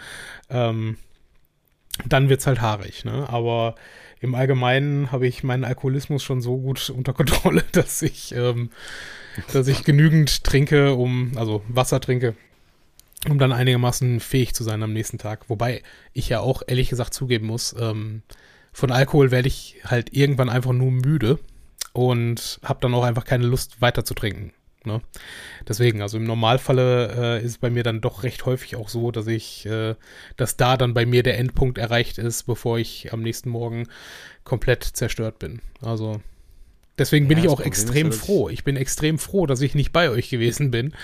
[0.50, 0.98] Ähm,
[2.08, 3.28] dann wird's halt haarig, ne?
[3.30, 3.76] Aber
[4.20, 8.70] im Allgemeinen habe ich meinen Alkoholismus schon so gut unter Kontrolle, dass ich, ähm,
[9.52, 12.36] dass ich genügend trinke, um, also Wasser trinke,
[13.30, 15.50] um dann einigermaßen fähig zu sein am nächsten Tag.
[15.50, 15.82] Wobei
[16.14, 18.22] ich ja auch ehrlich gesagt zugeben muss, ähm,
[18.72, 21.40] von Alkohol werde ich halt irgendwann einfach nur müde
[21.94, 24.54] und habe dann auch einfach keine Lust weiter zu trinken.
[24.84, 25.02] Ne?
[25.68, 29.12] Deswegen, also im Normalfalle äh, ist es bei mir dann doch recht häufig auch so,
[29.12, 29.96] dass ich, äh,
[30.38, 33.88] dass da dann bei mir der Endpunkt erreicht ist, bevor ich am nächsten Morgen
[34.44, 35.62] komplett zerstört bin.
[35.82, 36.20] Also
[36.98, 38.50] deswegen bin ja, ich auch extrem ist, froh.
[38.50, 40.96] Ich bin extrem froh, dass ich nicht bei euch gewesen bin,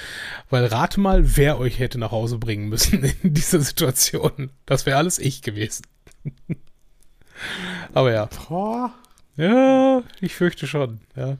[0.49, 4.49] weil rate mal, wer euch hätte nach Hause bringen müssen in dieser Situation.
[4.65, 5.83] Das wäre alles ich gewesen.
[7.93, 8.29] Aber ja.
[9.35, 11.37] Ja, ich fürchte schon, ja.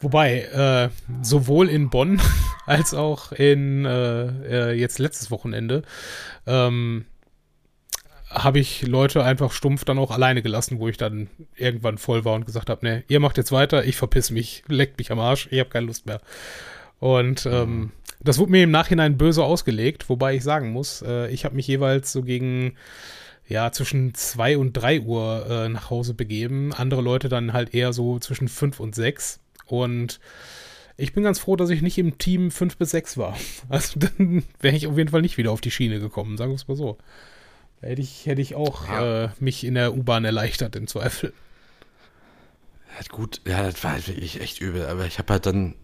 [0.00, 0.88] Wobei, äh,
[1.22, 2.20] sowohl in Bonn
[2.66, 5.82] als auch in äh, äh, jetzt letztes Wochenende
[6.46, 7.04] ähm,
[8.30, 12.34] habe ich Leute einfach stumpf dann auch alleine gelassen, wo ich dann irgendwann voll war
[12.34, 15.48] und gesagt habe, ne, ihr macht jetzt weiter, ich verpiss mich, leckt mich am Arsch,
[15.50, 16.20] ich habe keine Lust mehr.
[16.98, 21.44] Und ähm, das wurde mir im Nachhinein böse ausgelegt, wobei ich sagen muss, äh, ich
[21.44, 22.76] habe mich jeweils so gegen
[23.50, 26.72] ja, zwischen 2 und 3 Uhr äh, nach Hause begeben.
[26.72, 29.40] Andere Leute dann halt eher so zwischen 5 und 6.
[29.66, 30.20] Und
[30.96, 33.36] ich bin ganz froh, dass ich nicht im Team 5 bis 6 war.
[33.68, 36.56] Also dann wäre ich auf jeden Fall nicht wieder auf die Schiene gekommen, sagen wir
[36.56, 36.96] es mal so.
[37.80, 39.24] Da hätte ich, hätte ich auch ja.
[39.24, 41.32] äh, mich in der U-Bahn erleichtert, im Zweifel.
[42.96, 45.74] Ja, gut, ja, das war halt wirklich echt übel, aber ich habe halt dann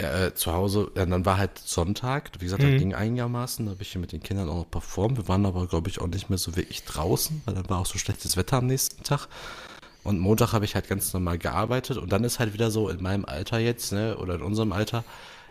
[0.00, 2.72] äh, zu Hause, ja, dann war halt Sonntag, wie gesagt, mhm.
[2.72, 5.18] das ging einigermaßen, da habe ich hier mit den Kindern auch noch performt.
[5.18, 7.86] Wir waren aber, glaube ich, auch nicht mehr so wirklich draußen, weil dann war auch
[7.86, 9.28] so schlechtes Wetter am nächsten Tag.
[10.02, 13.02] Und Montag habe ich halt ganz normal gearbeitet und dann ist halt wieder so in
[13.02, 15.04] meinem Alter jetzt, ne, oder in unserem Alter,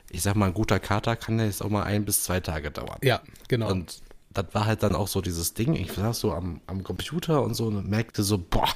[0.10, 2.72] ich sag mal, ein guter Kater kann ja jetzt auch mal ein bis zwei Tage
[2.72, 2.98] dauern.
[3.04, 3.70] Ja, genau.
[3.70, 4.02] Und
[4.34, 7.54] das war halt dann auch so dieses Ding, ich saß so am, am Computer und
[7.54, 8.70] so und merkte so, boah,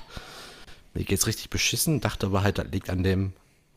[0.93, 3.33] mir geht's richtig beschissen, dachte aber halt, das liegt an dem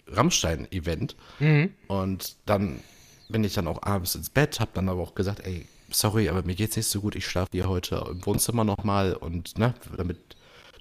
[0.09, 1.17] Rammstein-Event.
[1.39, 1.73] Mhm.
[1.89, 2.81] Und dann
[3.29, 6.43] bin ich dann auch abends ins Bett, habe dann aber auch gesagt, ey, sorry, aber
[6.43, 10.19] mir geht's nicht so gut, ich schlafe hier heute im Wohnzimmer nochmal und ne, damit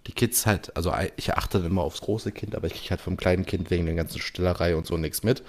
[0.07, 3.01] die Kids halt, also ich achte dann immer aufs große Kind, aber ich kriege halt
[3.01, 5.41] vom kleinen Kind wegen der ganzen Stillerei und so nichts mit.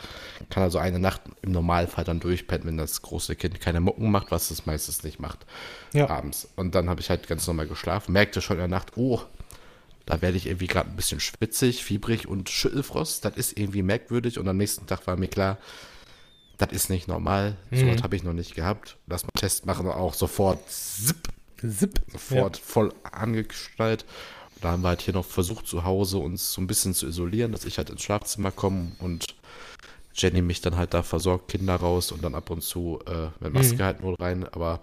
[0.48, 4.30] Kann also eine Nacht im Normalfall dann durchpennen, wenn das große Kind keine Mucken macht,
[4.30, 5.44] was es meistens nicht macht,
[5.92, 6.08] ja.
[6.08, 6.48] abends.
[6.56, 9.20] Und dann habe ich halt ganz normal geschlafen, merkte schon in der Nacht, oh,
[10.06, 13.24] da werde ich irgendwie gerade ein bisschen schwitzig, fiebrig und Schüttelfrost.
[13.24, 14.38] Das ist irgendwie merkwürdig.
[14.38, 15.58] Und am nächsten Tag war mir klar,
[16.58, 17.56] das ist nicht normal.
[17.70, 17.76] Mhm.
[17.76, 18.96] So was habe ich noch nicht gehabt.
[19.08, 21.28] Lass mal Test machen auch sofort zip,
[21.58, 22.62] zip, sofort ja.
[22.64, 24.04] voll angestellt.
[24.54, 27.08] Und da haben wir halt hier noch versucht, zu Hause uns so ein bisschen zu
[27.08, 29.26] isolieren, dass ich halt ins Schlafzimmer komme und
[30.14, 33.52] Jenny mich dann halt da versorgt, Kinder raus und dann ab und zu äh, mit
[33.52, 33.82] Maske mhm.
[33.82, 34.46] halt nur rein.
[34.50, 34.80] Aber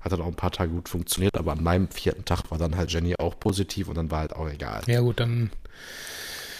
[0.00, 2.76] hat dann auch ein paar Tage gut funktioniert, aber an meinem vierten Tag war dann
[2.76, 4.82] halt Jenny auch positiv und dann war halt auch egal.
[4.86, 5.50] Ja, gut, dann.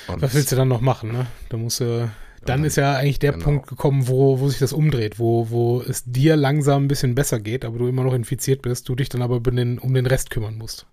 [0.09, 1.27] Und was willst du dann noch machen, ne?
[1.49, 2.11] Da musst du.
[2.45, 3.45] Dann ist ja eigentlich der genau.
[3.45, 7.41] Punkt gekommen, wo, wo sich das umdreht, wo, wo es dir langsam ein bisschen besser
[7.41, 10.07] geht, aber du immer noch infiziert bist, du dich dann aber um den, um den
[10.07, 10.87] Rest kümmern musst.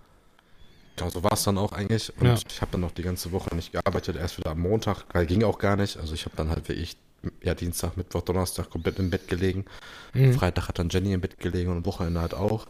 [0.95, 2.11] Genau, so war es dann auch eigentlich.
[2.19, 2.35] Und ja.
[2.49, 5.43] ich habe dann noch die ganze Woche nicht gearbeitet, erst wieder am Montag, weil ging
[5.43, 5.97] auch gar nicht.
[5.97, 6.97] Also ich habe dann halt wirklich
[7.43, 9.65] ja, Dienstag, Mittwoch, Donnerstag komplett im Bett gelegen.
[10.13, 10.33] Mhm.
[10.33, 12.67] Freitag hat dann Jenny im Bett gelegen und am Wochenende halt auch.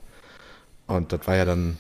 [0.87, 1.77] Und das war ja dann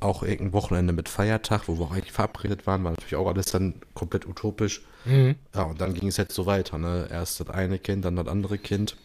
[0.00, 3.46] auch irgendein Wochenende mit Feiertag, wo wir auch eigentlich verabredet waren, war natürlich auch alles
[3.46, 4.82] dann komplett utopisch.
[5.04, 5.36] Mhm.
[5.54, 7.08] Ja, und dann ging es jetzt so weiter, ne?
[7.10, 8.96] Erst das eine Kind, dann das andere Kind.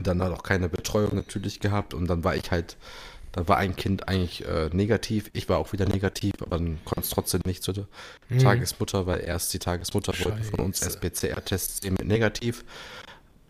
[0.00, 2.76] Dann hat auch keine Betreuung natürlich gehabt und dann war ich halt
[3.32, 5.30] da war ein Kind eigentlich äh, negativ.
[5.32, 7.86] Ich war auch wieder negativ, aber dann konnte es trotzdem nicht zur
[8.28, 8.38] mhm.
[8.38, 10.30] Tagesmutter, weil erst die Tagesmutter Scheiße.
[10.30, 12.64] wollte von uns erst PCR-Tests mit negativ.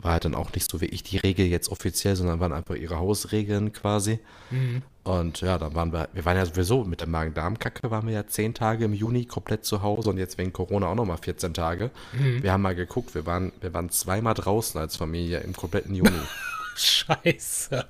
[0.01, 2.77] War halt dann auch nicht so wie ich die Regel jetzt offiziell, sondern waren einfach
[2.77, 4.21] ihre Hausregeln quasi.
[4.51, 4.83] Mhm.
[5.03, 8.27] Und ja, dann waren wir, wir waren ja sowieso mit der Magen-Darm-Kacke, waren wir ja
[8.27, 11.91] zehn Tage im Juni komplett zu Hause und jetzt wegen Corona auch nochmal 14 Tage.
[12.13, 12.43] Mhm.
[12.43, 16.11] Wir haben mal geguckt, wir waren, wir waren zweimal draußen als Familie im kompletten Juni.
[16.77, 17.87] Scheiße.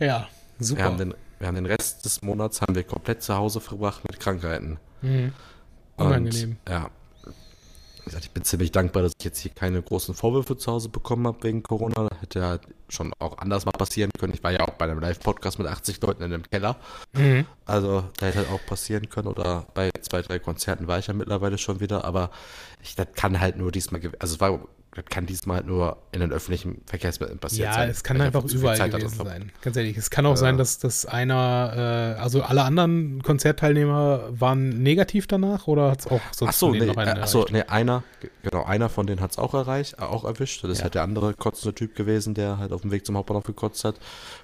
[0.00, 0.28] Ja.
[0.60, 0.80] Super.
[0.80, 4.02] Wir haben, den, wir haben den Rest des Monats haben wir komplett zu Hause verbracht
[4.08, 4.78] mit Krankheiten.
[5.02, 5.32] Mhm.
[5.96, 6.56] Unangenehm.
[6.64, 6.90] Und, ja.
[8.18, 11.42] Ich bin ziemlich dankbar, dass ich jetzt hier keine großen Vorwürfe zu Hause bekommen habe
[11.44, 12.08] wegen Corona.
[12.08, 12.58] Das hätte ja
[12.88, 14.34] schon auch anders mal passieren können.
[14.34, 16.76] Ich war ja auch bei einem Live-Podcast mit 80 Leuten in einem Keller.
[17.12, 17.46] Mhm.
[17.66, 19.28] Also, da hätte halt auch passieren können.
[19.28, 22.04] Oder bei zwei, drei Konzerten war ich ja mittlerweile schon wieder.
[22.04, 22.30] Aber
[22.82, 24.60] ich, das kann halt nur diesmal, also es war
[24.92, 27.84] das kann diesmal halt nur in den öffentlichen Verkehrsmitteln passiert ja, sein.
[27.84, 29.52] Ja, es kann einfach überall Zeit gewesen sein.
[29.62, 34.28] Ganz ehrlich, es kann auch äh, sein, dass, dass einer, äh, also alle anderen Konzertteilnehmer
[34.30, 38.02] waren negativ danach oder hat es auch sonst achso, nee, noch einen achso, nee, einer,
[38.42, 40.64] genau, einer von denen hat es auch erreicht, äh, auch erwischt.
[40.64, 40.84] Das ist ja.
[40.84, 43.94] halt der andere kotzende Typ gewesen, der halt auf dem Weg zum Hauptbahnhof gekotzt hat.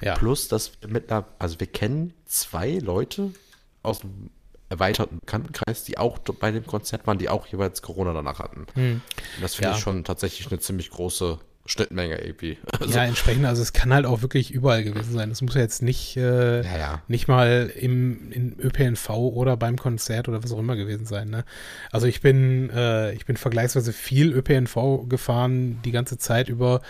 [0.01, 0.15] Ja.
[0.15, 3.33] Plus, dass mit einer, also wir kennen zwei Leute
[3.83, 4.31] aus dem
[4.69, 8.67] erweiterten Bekanntenkreis, die auch bei dem Konzert waren, die auch jeweils Corona danach hatten.
[8.75, 9.01] Hm.
[9.41, 9.77] Das finde ja.
[9.77, 12.59] ich schon tatsächlich eine ziemlich große Schnittmenge irgendwie.
[12.79, 15.31] Also, ja, entsprechend, also es kann halt auch wirklich überall gewesen sein.
[15.31, 17.03] Es muss ja jetzt nicht, äh, ja, ja.
[17.09, 21.31] nicht mal im, im ÖPNV oder beim Konzert oder was auch immer gewesen sein.
[21.31, 21.45] Ne?
[21.91, 26.83] Also ich bin, äh, ich bin vergleichsweise viel ÖPNV gefahren die ganze Zeit über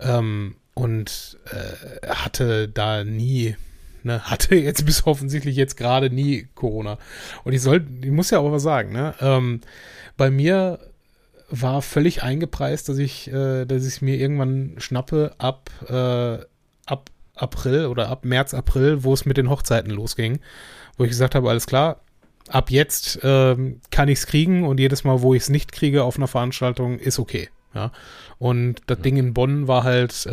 [0.00, 3.56] ähm, und äh, hatte da nie
[4.02, 6.98] Ne, hatte jetzt bis offensichtlich jetzt gerade nie Corona.
[7.44, 9.14] Und ich soll, ich muss ja auch was sagen, ne?
[9.20, 9.60] Ähm,
[10.16, 10.78] bei mir
[11.50, 16.38] war völlig eingepreist, dass ich, äh, dass ich mir irgendwann schnappe ab, äh,
[16.86, 20.40] ab April oder ab März, April, wo es mit den Hochzeiten losging,
[20.96, 22.00] wo ich gesagt habe, alles klar,
[22.48, 23.56] ab jetzt äh,
[23.90, 26.98] kann ich es kriegen und jedes Mal, wo ich es nicht kriege auf einer Veranstaltung,
[26.98, 27.48] ist okay.
[27.74, 27.92] Ja.
[28.38, 29.02] Und das ja.
[29.02, 30.26] Ding in Bonn war halt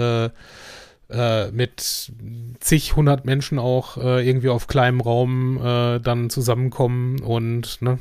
[1.09, 2.11] äh, mit
[2.59, 7.99] zig, hundert Menschen auch äh, irgendwie auf kleinem Raum äh, dann zusammenkommen und ne,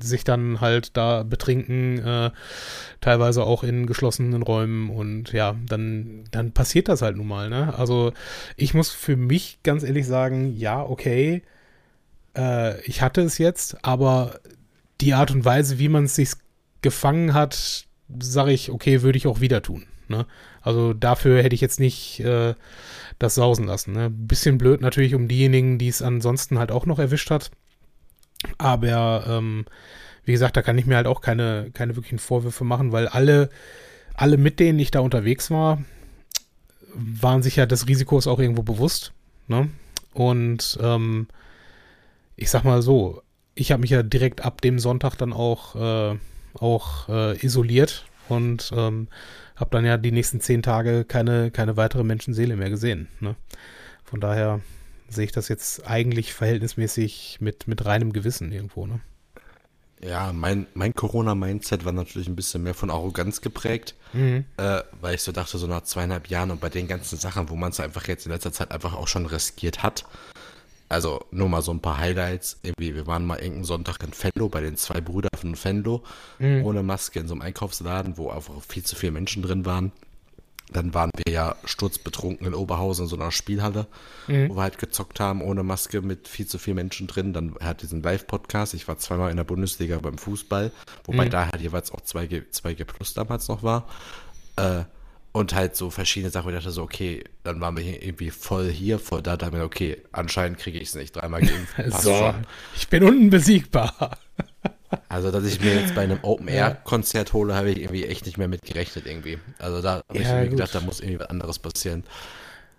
[0.00, 2.30] sich dann halt da betrinken, äh,
[3.00, 7.74] teilweise auch in geschlossenen Räumen und ja, dann, dann passiert das halt nun mal, ne?
[7.78, 8.12] Also
[8.56, 11.42] ich muss für mich ganz ehrlich sagen, ja, okay,
[12.36, 14.40] äh, ich hatte es jetzt, aber
[15.00, 16.32] die Art und Weise, wie man es sich
[16.82, 17.86] gefangen hat,
[18.18, 19.86] sage ich, okay, würde ich auch wieder tun.
[20.08, 20.26] Ne?
[20.62, 22.54] Also dafür hätte ich jetzt nicht äh,
[23.18, 23.92] das sausen lassen.
[23.92, 24.10] Ne?
[24.10, 27.50] Bisschen blöd natürlich um diejenigen, die es ansonsten halt auch noch erwischt hat.
[28.58, 29.66] Aber ähm,
[30.24, 33.50] wie gesagt, da kann ich mir halt auch keine, keine wirklichen Vorwürfe machen, weil alle,
[34.14, 35.82] alle mit denen ich da unterwegs war,
[36.94, 39.12] waren sich ja des Risikos auch irgendwo bewusst.
[39.48, 39.68] Ne?
[40.12, 41.28] Und ähm,
[42.36, 43.22] ich sag mal so,
[43.54, 46.16] ich habe mich ja direkt ab dem Sonntag dann auch, äh,
[46.54, 49.08] auch äh, isoliert und ähm,
[49.60, 53.08] habe dann ja die nächsten zehn Tage keine, keine weitere Menschenseele mehr gesehen.
[53.20, 53.36] Ne?
[54.04, 54.60] Von daher
[55.08, 59.00] sehe ich das jetzt eigentlich verhältnismäßig mit, mit reinem Gewissen irgendwo, ne?
[60.02, 64.46] Ja, mein, mein Corona-Mindset war natürlich ein bisschen mehr von Arroganz geprägt, mhm.
[64.56, 67.56] äh, weil ich so dachte, so nach zweieinhalb Jahren und bei den ganzen Sachen, wo
[67.56, 70.06] man es einfach jetzt in letzter Zeit einfach auch schon riskiert hat.
[70.90, 72.58] Also nur mal so ein paar Highlights.
[72.62, 76.02] Irgendwie, wir waren mal irgendeinen Sonntag in Fenlo bei den zwei Brüdern von Fenlo,
[76.40, 76.64] mhm.
[76.64, 79.92] ohne Maske in so einem Einkaufsladen, wo einfach viel zu viele Menschen drin waren.
[80.72, 83.86] Dann waren wir ja sturzbetrunken in Oberhausen in so einer Spielhalle,
[84.26, 84.50] mhm.
[84.50, 87.32] wo wir halt gezockt haben, ohne Maske, mit viel zu vielen Menschen drin.
[87.32, 88.74] Dann hat diesen Live-Podcast.
[88.74, 90.72] Ich war zweimal in der Bundesliga beim Fußball,
[91.04, 91.30] wobei mhm.
[91.30, 93.86] da halt jeweils auch 2G, 2G Plus damals noch war.
[94.56, 94.84] Äh,
[95.32, 98.68] und halt so verschiedene Sachen, wo ich dachte so, okay, dann waren wir irgendwie voll
[98.68, 101.74] hier, voll da, da haben wir, okay, anscheinend kriege ich es nicht dreimal geimpft.
[102.02, 102.46] so, schon.
[102.76, 104.18] ich bin unbesiegbar.
[105.08, 108.48] Also, dass ich mir jetzt bei einem Open-Air-Konzert hole, habe ich irgendwie echt nicht mehr
[108.48, 109.38] mit gerechnet irgendwie.
[109.60, 112.02] Also da habe ja, ich mir gedacht, da muss irgendwie was anderes passieren.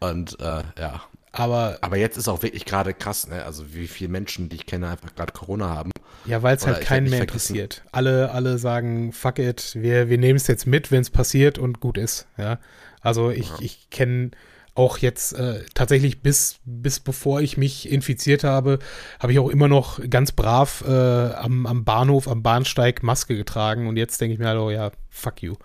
[0.01, 1.01] Und äh, ja.
[1.33, 3.45] Aber, aber jetzt ist auch wirklich gerade krass, ne?
[3.45, 5.91] Also wie viele Menschen, die ich kenne, einfach gerade Corona haben.
[6.25, 7.83] Ja, weil es halt keinen mehr interessiert.
[7.91, 11.79] Alle, alle sagen, fuck it, wir, wir nehmen es jetzt mit, wenn es passiert und
[11.79, 12.27] gut ist.
[12.37, 12.59] Ja.
[12.99, 13.55] Also ich, ja.
[13.61, 14.31] ich kenne
[14.73, 18.79] auch jetzt äh, tatsächlich bis, bis bevor ich mich infiziert habe,
[19.19, 23.87] habe ich auch immer noch ganz brav äh, am, am Bahnhof, am Bahnsteig Maske getragen
[23.87, 25.55] und jetzt denke ich mir halt, oh ja, fuck you.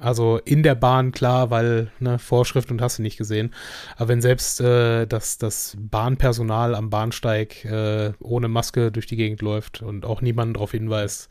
[0.00, 3.54] Also in der Bahn, klar, weil ne, Vorschrift und hast du nicht gesehen.
[3.96, 9.42] Aber wenn selbst äh, das, das Bahnpersonal am Bahnsteig äh, ohne Maske durch die Gegend
[9.42, 11.28] läuft und auch niemanden darauf hinweist,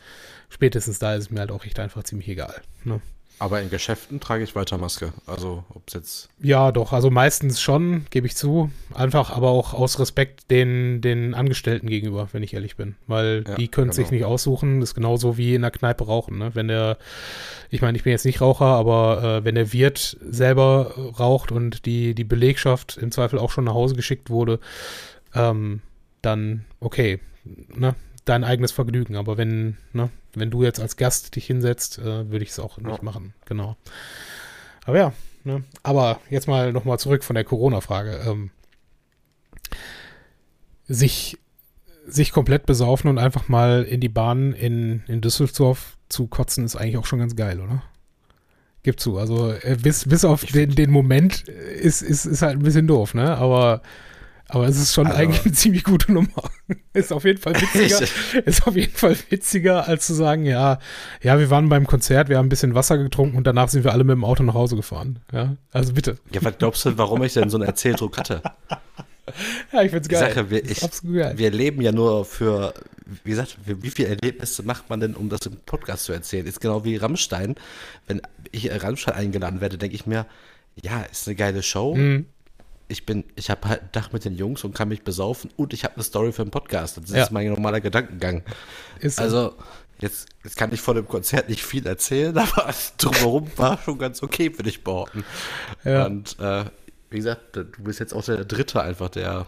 [0.49, 2.61] spätestens da ist es mir halt auch echt einfach ziemlich egal.
[2.83, 3.01] Ne?
[3.39, 5.13] Aber in Geschäften trage ich weiter Maske.
[5.27, 6.29] Also, ob es jetzt.
[6.41, 6.91] Ja, doch.
[6.91, 8.71] Also meistens schon, gebe ich zu.
[8.95, 12.95] Einfach aber auch aus Respekt den, den Angestellten gegenüber, wenn ich ehrlich bin.
[13.05, 13.95] Weil ja, die können genau.
[13.95, 14.79] sich nicht aussuchen.
[14.79, 16.39] Das ist genauso wie in der Kneipe rauchen.
[16.39, 16.51] Ne?
[16.55, 16.97] Wenn der,
[17.69, 21.85] ich meine, ich bin jetzt nicht Raucher, aber äh, wenn der Wirt selber raucht und
[21.85, 24.59] die, die Belegschaft im Zweifel auch schon nach Hause geschickt wurde,
[25.35, 25.81] ähm,
[26.23, 27.19] dann okay.
[27.75, 27.93] Ne?
[28.29, 29.15] Dein eigenes Vergnügen.
[29.15, 32.77] Aber wenn, ne, wenn du jetzt als Gast dich hinsetzt, äh, würde ich es auch
[32.77, 33.03] nicht ja.
[33.03, 33.33] machen.
[33.45, 33.75] Genau.
[34.85, 35.13] Aber ja,
[35.43, 35.63] ne?
[35.83, 38.21] aber jetzt mal nochmal zurück von der Corona-Frage.
[38.25, 38.51] Ähm,
[40.87, 41.37] sich,
[42.07, 46.75] sich komplett besaufen und einfach mal in die Bahn in, in Düsseldorf zu kotzen, ist
[46.75, 47.83] eigentlich auch schon ganz geil, oder?
[48.83, 49.17] Gib zu.
[49.17, 53.13] Also äh, bis, bis auf den, den Moment ist, ist, ist halt ein bisschen doof,
[53.13, 53.37] ne?
[53.37, 53.81] Aber
[54.49, 56.29] aber es ist schon also, eigentlich eine ziemlich gute Nummer.
[56.93, 58.07] ist auf jeden Fall witziger.
[58.45, 60.79] ist auf jeden Fall witziger, als zu sagen, ja,
[61.21, 63.91] ja, wir waren beim Konzert, wir haben ein bisschen Wasser getrunken und danach sind wir
[63.91, 65.19] alle mit dem Auto nach Hause gefahren.
[65.33, 66.17] Ja, also bitte.
[66.31, 68.41] Ja, was glaubst du, warum ich denn so einen Erzähldruck hatte?
[69.73, 70.33] ja, ich find's geil.
[70.33, 72.73] Sache, wir, ich, wir leben ja nur für,
[73.23, 76.45] wie gesagt, wie viele Erlebnisse macht man denn, um das im Podcast zu erzählen?
[76.45, 77.55] Ist genau wie Rammstein.
[78.07, 78.21] Wenn
[78.51, 80.25] ich Rammstein eingeladen werde, denke ich mir,
[80.81, 81.95] ja, ist eine geile Show.
[81.95, 82.27] Mhm
[82.87, 85.83] ich bin, ich habe halt Dach mit den Jungs und kann mich besaufen und ich
[85.83, 86.97] habe eine Story für einen Podcast.
[86.97, 87.27] Das ist ja.
[87.31, 88.43] mein normaler Gedankengang.
[88.99, 89.55] Ist also,
[89.99, 94.23] jetzt, jetzt kann ich von dem Konzert nicht viel erzählen, aber drumherum war schon ganz
[94.23, 95.25] okay, würde ich behaupten.
[95.83, 96.05] Ja.
[96.05, 96.65] Und äh,
[97.09, 99.47] wie gesagt, du bist jetzt auch der Dritte einfach, der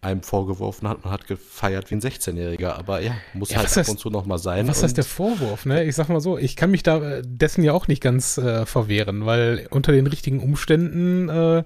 [0.00, 2.72] einem vorgeworfen hat, man hat gefeiert wie ein 16-Jähriger.
[2.74, 4.68] Aber ja, muss ja, halt ab und zu nochmal sein.
[4.68, 5.66] Was ist der Vorwurf?
[5.66, 5.84] Ne?
[5.84, 8.64] Ich sag mal so, ich kann mich da äh, dessen ja auch nicht ganz äh,
[8.64, 11.64] verwehren, weil unter den richtigen Umständen, äh,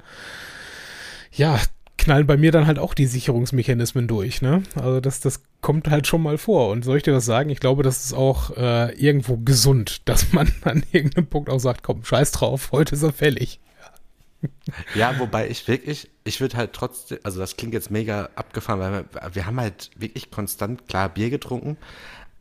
[1.33, 1.59] ja,
[2.03, 4.43] knallen bei mir dann halt auch die Sicherungsmechanismen durch.
[4.43, 4.63] Ne?
[4.75, 6.71] Also das, das kommt halt schon mal vor.
[6.71, 7.51] Und soll ich dir was sagen?
[7.51, 11.83] Ich glaube, das ist auch äh, irgendwo gesund, dass man an irgendeinem Punkt auch sagt,
[11.83, 13.61] komm, scheiß drauf, heute ist er fällig.
[14.97, 18.93] Ja, wobei ich wirklich, ich würde halt trotzdem, also das klingt jetzt mega abgefahren, weil
[18.93, 21.77] wir, wir haben halt wirklich konstant klar Bier getrunken,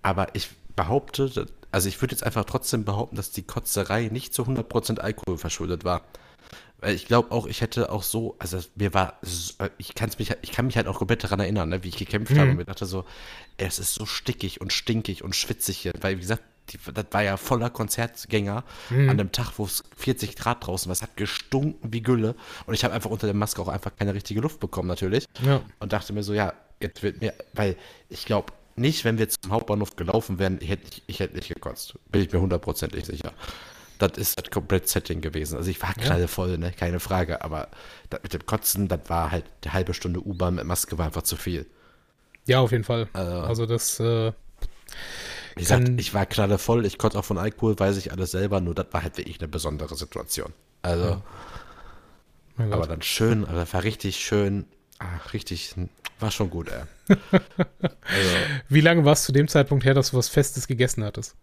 [0.01, 4.43] aber ich behaupte, also ich würde jetzt einfach trotzdem behaupten, dass die Kotzerei nicht zu
[4.43, 6.01] 100% Alkohol verschuldet war.
[6.81, 9.19] Weil ich glaube auch, ich hätte auch so, also mir war,
[9.77, 12.33] ich, kann's mich, ich kann mich halt auch komplett daran erinnern, ne, wie ich gekämpft
[12.33, 12.39] mhm.
[12.39, 13.05] habe und mir dachte so,
[13.57, 17.21] es ist so stickig und stinkig und schwitzig hier, weil wie gesagt, die, das war
[17.21, 19.09] ja voller Konzertgänger mhm.
[19.09, 20.93] an einem Tag, wo es 40 Grad draußen war.
[20.93, 22.35] Es hat gestunken wie Gülle.
[22.65, 25.25] Und ich habe einfach unter der Maske auch einfach keine richtige Luft bekommen, natürlich.
[25.45, 25.61] Ja.
[25.79, 27.75] Und dachte mir so, ja, jetzt wird mir, weil
[28.09, 31.95] ich glaube nicht, wenn wir zum Hauptbahnhof gelaufen wären, ich hätte, ich hätte nicht gekotzt.
[32.11, 33.33] Bin ich mir hundertprozentig sicher.
[34.01, 35.57] Das ist das komplett Setting gewesen.
[35.57, 36.27] Also ich war gerade ja.
[36.27, 36.71] voll, ne?
[36.71, 37.43] keine Frage.
[37.43, 37.67] Aber
[38.09, 41.21] das mit dem Kotzen, das war halt eine halbe Stunde U-Bahn mit Maske war einfach
[41.21, 41.67] zu viel.
[42.47, 43.07] Ja, auf jeden Fall.
[43.13, 43.99] Also, also das.
[43.99, 44.31] Äh
[45.55, 48.61] wie gesagt, ich war gerade voll, ich konnte auch von Alkohol, weiß ich alles selber,
[48.61, 50.53] nur das war halt wirklich eine besondere Situation.
[50.81, 51.21] Also,
[52.57, 52.65] ja.
[52.71, 54.65] aber dann schön, aber das war richtig schön,
[54.99, 55.75] ach, richtig,
[56.19, 57.17] war schon gut, ey.
[57.31, 58.29] also,
[58.69, 61.35] Wie lange war es zu dem Zeitpunkt her, dass du was Festes gegessen hattest?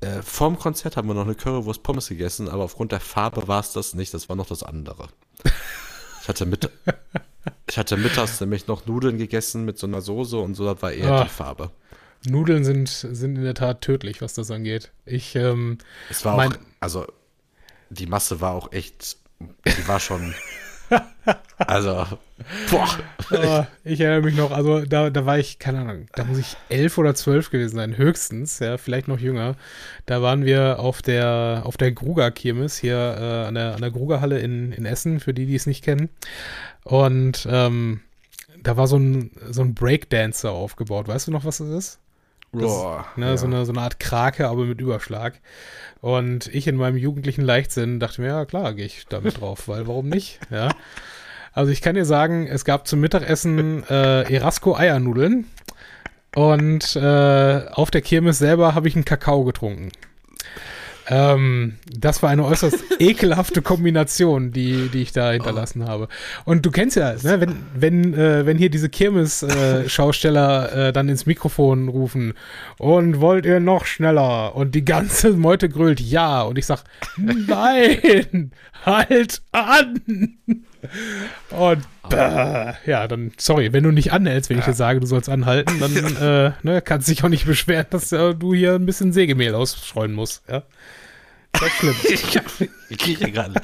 [0.00, 3.60] Äh, vorm Konzert haben wir noch eine Currywurst Pommes gegessen, aber aufgrund der Farbe war
[3.60, 5.08] es das nicht, das war noch das andere.
[6.22, 6.70] Ich hatte mit,
[7.68, 10.92] ich hatte mittags nämlich noch Nudeln gegessen mit so einer Soße und so, das war
[10.92, 11.70] eher ah, die Farbe.
[12.26, 14.90] Nudeln sind, sind in der Tat tödlich, was das angeht.
[15.04, 15.78] Ich, ähm,
[16.08, 17.06] Es war mein, auch, also
[17.90, 20.34] die Masse war auch echt, die war schon,
[21.58, 22.06] also,
[22.70, 23.66] boah.
[23.84, 26.98] Ich erinnere mich noch, also da, da war ich, keine Ahnung, da muss ich elf
[26.98, 29.54] oder zwölf gewesen sein, höchstens, ja, vielleicht noch jünger.
[30.06, 34.40] Da waren wir auf der, auf der Gruger-Kirmes hier äh, an der, an der Gruger-Halle
[34.40, 36.08] in, in Essen, für die, die es nicht kennen.
[36.84, 38.00] Und ähm,
[38.62, 41.08] da war so ein, so ein Breakdancer aufgebaut.
[41.08, 42.00] Weißt du noch, was das ist?
[42.52, 43.36] Das, Boah, ne, ja.
[43.36, 45.40] so, eine, so eine Art Krake, aber mit Überschlag.
[46.00, 49.86] Und ich in meinem jugendlichen Leichtsinn dachte mir, ja klar, gehe ich damit drauf, weil
[49.86, 50.40] warum nicht?
[50.50, 50.70] Ja.
[51.52, 55.46] Also ich kann dir sagen, es gab zum Mittagessen äh, Erasco-Eiernudeln
[56.36, 59.90] und äh, auf der Kirmes selber habe ich einen Kakao getrunken.
[61.10, 65.88] Ähm, das war eine äußerst ekelhafte Kombination, die, die ich da hinterlassen oh.
[65.88, 66.08] habe.
[66.44, 71.08] Und du kennst ja, ne, wenn, wenn, äh, wenn hier diese Kirmes-Schausteller äh, äh, dann
[71.08, 72.34] ins Mikrofon rufen
[72.78, 74.54] und wollt ihr noch schneller?
[74.54, 76.42] Und die ganze Meute grölt ja.
[76.42, 76.84] Und ich sag,
[77.16, 78.52] nein,
[78.86, 80.00] halt an!
[81.50, 85.28] Und äh, ja, dann, sorry, wenn du nicht anhältst, wenn ich dir sage, du sollst
[85.28, 88.86] anhalten, dann äh, ne, kannst du dich auch nicht beschweren, dass äh, du hier ein
[88.86, 90.42] bisschen Sägemehl ausstreuen musst.
[90.48, 90.62] Ja?
[91.52, 92.70] Das ist schlimm.
[92.88, 93.60] ich kriege gerade.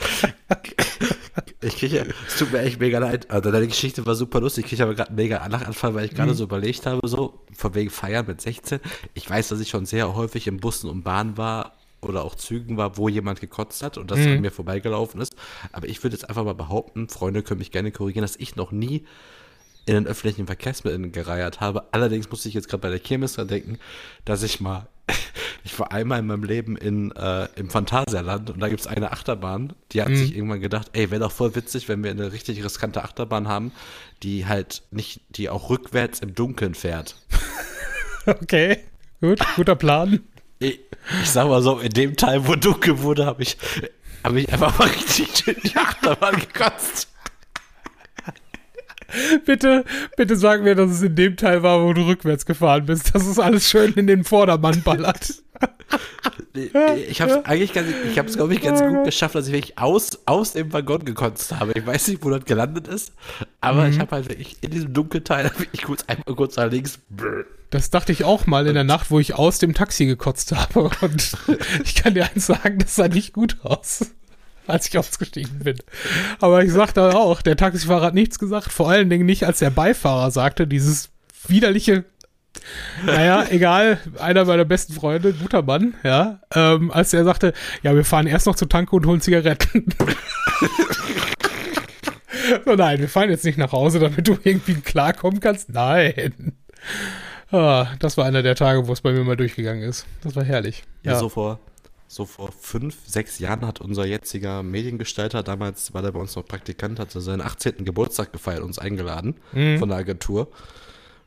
[1.62, 3.31] Ich kriege, es tut mir echt mega leid.
[3.31, 4.64] Also deine Geschichte war super lustig.
[4.64, 6.37] Ich kriege aber gerade mega Lachanfall, weil ich gerade mhm.
[6.37, 8.81] so überlegt habe, so von wegen Feiern mit 16.
[9.14, 12.76] Ich weiß, dass ich schon sehr häufig in Bussen und Bahnen war oder auch Zügen
[12.76, 14.32] war, wo jemand gekotzt hat und das mhm.
[14.32, 15.34] an mir vorbeigelaufen ist.
[15.72, 18.72] Aber ich würde jetzt einfach mal behaupten, Freunde können mich gerne korrigieren, dass ich noch
[18.72, 19.05] nie
[19.86, 21.84] in den öffentlichen Verkehrsmitteln gereiert habe.
[21.92, 23.78] Allerdings musste ich jetzt gerade bei der Kirmes dran denken,
[24.24, 24.88] dass ich mal,
[25.64, 29.12] ich war einmal in meinem Leben in, äh, im Phantasialand und da gibt es eine
[29.12, 30.16] Achterbahn, die hat mhm.
[30.16, 33.72] sich irgendwann gedacht, ey, wäre doch voll witzig, wenn wir eine richtig riskante Achterbahn haben,
[34.24, 37.16] die halt nicht, die auch rückwärts im Dunkeln fährt.
[38.28, 38.80] Okay,
[39.20, 40.18] gut, guter Plan.
[40.59, 40.80] Ich,
[41.22, 43.57] ich sag mal so, in dem Teil, wo dunkel wurde, habe ich,
[44.24, 47.09] hab ich einfach mal richtig in die Achterbahn gekotzt.
[49.44, 49.84] Bitte,
[50.16, 53.26] bitte sag mir, dass es in dem Teil war, wo du rückwärts gefahren bist, dass
[53.26, 55.42] es alles schön in den Vordermann ballert.
[56.54, 59.52] ich habe es eigentlich ganz, ich habe es glaube ich ganz gut geschafft, dass ich
[59.52, 61.72] wirklich aus, aus dem Waggon gekotzt habe.
[61.74, 63.12] Ich weiß nicht, wo das gelandet ist,
[63.61, 63.90] aber mhm.
[63.90, 66.98] ich habe halt wirklich in diesem dunklen Teil ich kurz einmal kurz nach links.
[67.70, 70.90] Das dachte ich auch mal in der Nacht, wo ich aus dem Taxi gekotzt habe
[71.00, 71.32] und
[71.84, 74.07] ich kann dir eins sagen, das sah nicht gut aus
[74.69, 75.77] als ich ausgestiegen bin.
[76.41, 79.71] Aber ich sagte auch, der Taxifahrer hat nichts gesagt, vor allen Dingen nicht, als der
[79.71, 81.11] Beifahrer sagte, dieses
[81.47, 82.05] widerliche,
[83.05, 87.53] naja, egal, einer meiner besten Freunde, guter Mann, ja, ähm, als er sagte,
[87.83, 89.87] ja, wir fahren erst noch zur Tanke und holen Zigaretten.
[92.64, 95.69] so, nein, wir fahren jetzt nicht nach Hause, damit du irgendwie klarkommen kannst.
[95.69, 96.57] Nein.
[97.51, 100.07] Ah, das war einer der Tage, wo es bei mir mal durchgegangen ist.
[100.23, 100.83] Das war herrlich.
[101.05, 101.19] Ja, ja.
[101.19, 101.61] so vor
[102.09, 106.46] so vor fünf, sechs Jahren hat unser jetziger Mediengestalter, damals war der bei uns noch
[106.46, 107.84] Praktikant, hat seinen 18.
[107.84, 109.78] Geburtstag gefeiert, uns eingeladen mhm.
[109.78, 110.48] von der Agentur.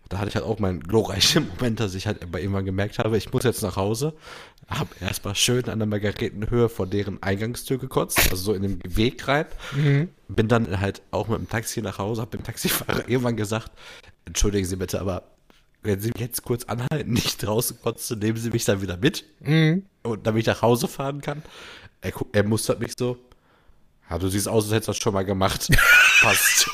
[0.10, 3.18] Da hatte ich halt auch meinen glorreichen Moment, dass ich halt bei irgendwann gemerkt habe,
[3.18, 4.14] ich muss jetzt nach Hause.
[4.68, 9.28] Hab erstmal schön an der Margaretenhöhe vor deren Eingangstür gekotzt, also so in den Weg
[9.28, 9.46] rein.
[9.76, 10.10] Mhm.
[10.28, 13.72] Bin dann halt auch mit dem Taxi nach Hause, hab dem Taxifahrer irgendwann gesagt,
[14.26, 15.24] entschuldigen Sie bitte, aber
[15.82, 19.24] wenn Sie mich jetzt kurz anhalten, nicht draußen kotzen, nehmen Sie mich dann wieder mit.
[19.40, 19.86] Mhm.
[20.04, 21.44] Und damit ich nach Hause fahren kann.
[22.02, 23.18] Er, er mustert mich so.
[24.10, 25.70] Ja, du siehst aus, als hättest du das schon mal gemacht.
[26.22, 26.70] Passt.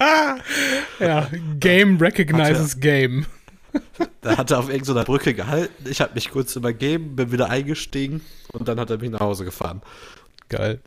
[1.00, 3.26] ja, Game recognizes er, Game.
[4.20, 5.88] da hat er auf irgendeiner Brücke gehalten.
[5.88, 8.20] Ich habe mich kurz übergeben, bin wieder eingestiegen
[8.52, 9.80] und dann hat er mich nach Hause gefahren.
[10.48, 10.80] Geil.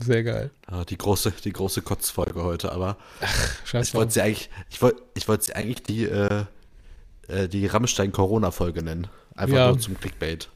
[0.00, 0.50] Sehr geil.
[0.66, 3.90] Ah, die große, die große Kotzfolge heute, aber Ach, scheiße.
[3.90, 6.44] ich wollte sie eigentlich, ich wollte, ich wollte sie eigentlich die, äh,
[7.28, 9.08] äh die Rammstein-Corona-Folge nennen.
[9.34, 9.68] Einfach ja.
[9.68, 10.48] nur zum Clickbait.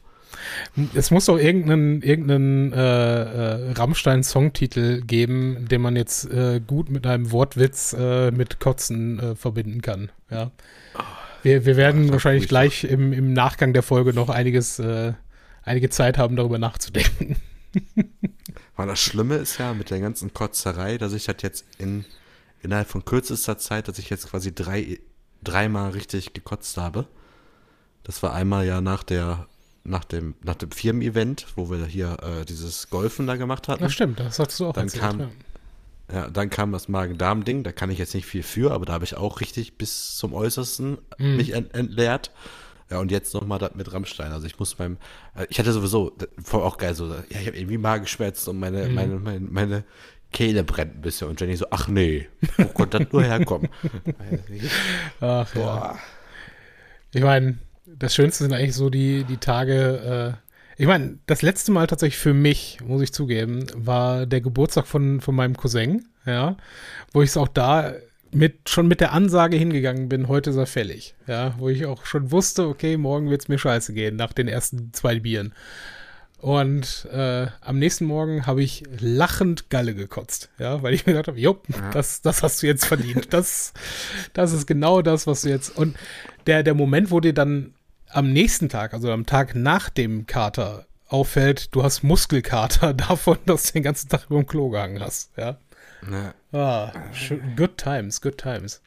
[0.93, 7.07] Es muss doch irgendeinen, irgendeinen äh, äh, Rammstein-Songtitel geben, den man jetzt äh, gut mit
[7.07, 10.11] einem Wortwitz äh, mit Kotzen verbinden kann.
[10.29, 10.51] Ja.
[11.43, 14.81] Wir, wir werden wahrscheinlich gleich im, im Nachgang der Folge noch einiges,
[15.63, 17.37] einige Zeit haben, darüber nachzudenken.
[18.77, 22.05] Weil das Schlimme ist ja mit der ganzen Kotzerei, dass ich halt jetzt in,
[22.61, 24.99] innerhalb von kürzester Zeit, dass ich jetzt quasi drei,
[25.43, 27.07] dreimal richtig gekotzt habe.
[28.03, 29.47] Das war einmal ja nach der,
[29.83, 33.83] nach dem, nach dem Firmen-Event, wo wir hier äh, dieses Golfen da gemacht hatten.
[33.83, 35.29] Das stimmt, das hattest du auch dann erzählt, kam, ja.
[36.13, 36.29] ja.
[36.29, 39.17] dann kam das Magen-Darm-Ding, da kann ich jetzt nicht viel für, aber da habe ich
[39.17, 41.35] auch richtig bis zum Äußersten mm.
[41.35, 42.31] mich ent entleert.
[42.89, 44.31] Ja, und jetzt nochmal das mit Rammstein.
[44.31, 44.97] Also ich muss beim,
[45.35, 48.87] äh, ich hatte sowieso, voll auch geil, so, ja, ich habe irgendwie Magenschmerzen und meine,
[48.87, 48.95] mhm.
[48.95, 49.83] meine, meine, meine
[50.31, 51.27] Kehle brennt ein bisschen.
[51.29, 52.27] Und Jenny so, ach nee,
[52.57, 53.69] wo konnte das nur herkommen?
[55.19, 55.63] ach Boah.
[55.63, 55.99] ja.
[57.13, 61.71] Ich meine, das Schönste sind eigentlich so die, die Tage, äh, ich meine, das letzte
[61.71, 66.57] Mal tatsächlich für mich, muss ich zugeben, war der Geburtstag von, von meinem Cousin, ja,
[67.13, 67.93] wo ich es auch da
[68.31, 71.15] mit, schon mit der Ansage hingegangen bin, heute ist er fällig.
[71.27, 74.47] Ja, wo ich auch schon wusste, okay, morgen wird es mir scheiße gehen, nach den
[74.47, 75.53] ersten zwei Bieren.
[76.39, 81.29] Und äh, am nächsten Morgen habe ich lachend Galle gekotzt, ja, weil ich mir gedacht
[81.29, 81.89] habe, jo, ja.
[81.91, 83.33] das, das hast du jetzt verdient.
[83.33, 83.73] Das,
[84.33, 85.75] das ist genau das, was du jetzt.
[85.75, 85.97] Und
[86.45, 87.73] der, der Moment, wo dir dann
[88.09, 93.63] am nächsten Tag, also am Tag nach dem Kater, auffällt, du hast Muskelkater davon, dass
[93.63, 95.57] du den ganzen Tag über dem Klo gehangen hast, ja.
[96.01, 96.33] Ne.
[96.51, 96.91] Ah,
[97.55, 98.81] good times, good times.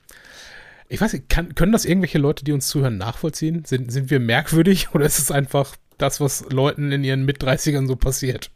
[0.88, 3.64] Ich weiß nicht, kann, können das irgendwelche Leute, die uns zuhören, nachvollziehen?
[3.64, 7.96] Sind, sind wir merkwürdig oder ist es einfach das, was Leuten in ihren Mit-30ern so
[7.96, 8.50] passiert?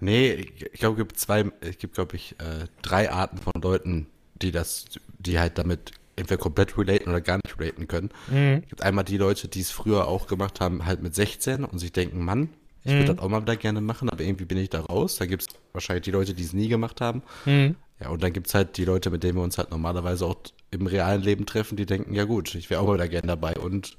[0.00, 4.06] Nee, ich glaube, es gibt zwei, es gibt, glaube ich, äh, drei Arten von Leuten,
[4.42, 4.84] die das,
[5.18, 8.10] die halt damit entweder komplett relaten oder gar nicht relaten können.
[8.28, 8.62] Mhm.
[8.62, 11.78] Es gibt einmal die Leute, die es früher auch gemacht haben, halt mit 16 und
[11.78, 12.50] sich denken, Mann,
[12.86, 12.98] ich mhm.
[12.98, 15.16] würde das auch mal wieder gerne machen, aber irgendwie bin ich da raus.
[15.16, 17.22] Da gibt es wahrscheinlich die Leute, die es nie gemacht haben.
[17.44, 17.74] Mhm.
[18.00, 20.36] Ja, und dann gibt es halt die Leute, mit denen wir uns halt normalerweise auch
[20.70, 23.56] im realen Leben treffen, die denken, ja gut, ich wäre auch mal wieder gerne dabei.
[23.56, 23.96] Und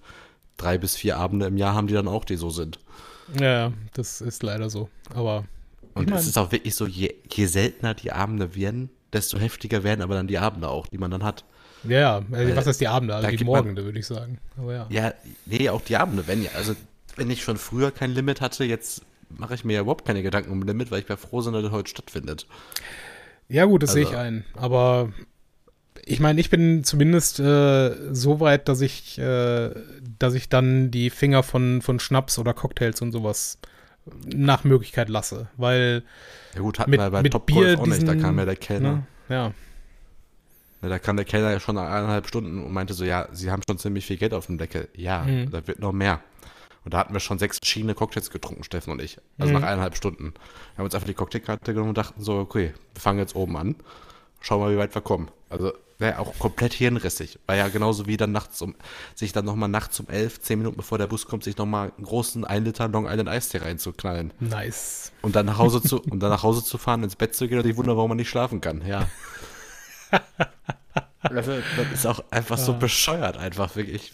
[0.55, 2.79] drei bis vier Abende im Jahr haben die dann auch, die so sind.
[3.39, 4.89] Ja, das ist leider so.
[5.13, 5.45] Aber.
[5.93, 10.01] Und es ist auch wirklich so, je, je seltener die Abende werden, desto heftiger werden
[10.01, 11.43] aber dann die Abende auch, die man dann hat.
[11.83, 13.15] Ja, also was heißt die Abende?
[13.15, 14.39] Also die Morgende, würde ich sagen.
[14.57, 14.87] Aber ja.
[14.89, 15.13] ja,
[15.45, 16.51] nee, auch die Abende, wenn ja.
[16.55, 16.75] Also
[17.17, 20.51] wenn ich schon früher kein Limit hatte, jetzt mache ich mir ja überhaupt keine Gedanken
[20.51, 22.47] um Limit, weil ich wäre froh, dass das heute stattfindet.
[23.49, 24.45] Ja, gut, das also, sehe ich ein.
[24.55, 25.11] Aber
[26.05, 29.71] ich meine, ich bin zumindest äh, so weit, dass ich, äh,
[30.19, 33.59] dass ich dann die Finger von, von Schnaps oder Cocktails und sowas
[34.25, 35.47] nach Möglichkeit lasse.
[35.57, 36.03] Weil.
[36.55, 38.55] Ja, gut, hatten mit, wir bei mit Top Bier auch nicht, da kam ja der
[38.55, 38.93] Kellner.
[38.93, 39.53] Ne, ja.
[40.81, 40.89] ja.
[40.89, 43.61] Da kam der Kellner ja schon nach eineinhalb Stunden und meinte so: Ja, sie haben
[43.67, 44.87] schon ziemlich viel Geld auf dem Deckel.
[44.95, 45.51] Ja, mhm.
[45.51, 46.21] da wird noch mehr.
[46.87, 49.17] Und da hatten wir schon sechs verschiedene Cocktails getrunken, Steffen und ich.
[49.37, 49.59] Also mhm.
[49.59, 50.33] nach eineinhalb Stunden.
[50.33, 53.57] Wir haben uns einfach die Cocktailkarte genommen und dachten so, okay, wir fangen jetzt oben
[53.57, 53.75] an.
[54.39, 55.29] Schauen wir, wie weit wir kommen.
[55.49, 57.39] Also wäre auch komplett hirnrissig.
[57.45, 58.73] War ja genauso wie dann nachts um,
[59.15, 62.05] sich dann nochmal nachts um elf, zehn Minuten bevor der Bus kommt, sich nochmal einen
[62.05, 64.31] großen 1 Liter Long Island Eistee reinzuknallen.
[64.39, 65.11] Nice.
[65.21, 67.57] Und dann nach Hause zu, und dann nach Hause zu fahren, ins Bett zu gehen
[67.57, 69.09] und sich wundern, warum man nicht schlafen kann, ja.
[71.21, 71.49] das,
[71.93, 74.13] ist auch einfach so bescheuert, einfach wirklich.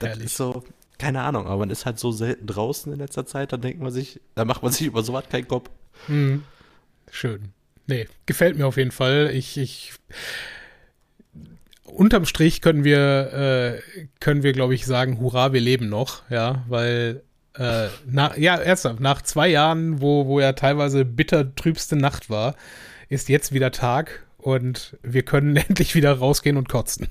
[0.00, 0.26] Das Herrlich.
[0.26, 0.64] ist so,
[0.98, 3.92] keine Ahnung, aber man ist halt so selten draußen in letzter Zeit, dann denkt man
[3.92, 5.70] sich, da macht man sich über sowas keinen Kopf.
[6.06, 6.44] Hm.
[7.10, 7.52] Schön.
[7.86, 9.30] Nee, gefällt mir auf jeden Fall.
[9.32, 9.92] Ich, ich
[11.84, 13.32] unterm Strich können wir,
[13.78, 17.22] äh, können wir, glaube ich, sagen, hurra, wir leben noch, ja, weil
[17.54, 22.54] Äh, na, ja, ernsthaft, nach zwei Jahren, wo, wo ja teilweise bitter trübste Nacht war,
[23.08, 27.08] ist jetzt wieder Tag und wir können endlich wieder rausgehen und kotzen.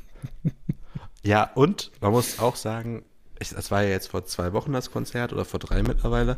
[1.21, 3.03] Ja, und man muss auch sagen,
[3.39, 6.37] ich, das war ja jetzt vor zwei Wochen das Konzert oder vor drei mittlerweile.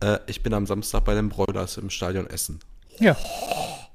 [0.00, 2.60] Äh, ich bin am Samstag bei den Broilers im Stadion Essen.
[2.98, 3.16] Ja,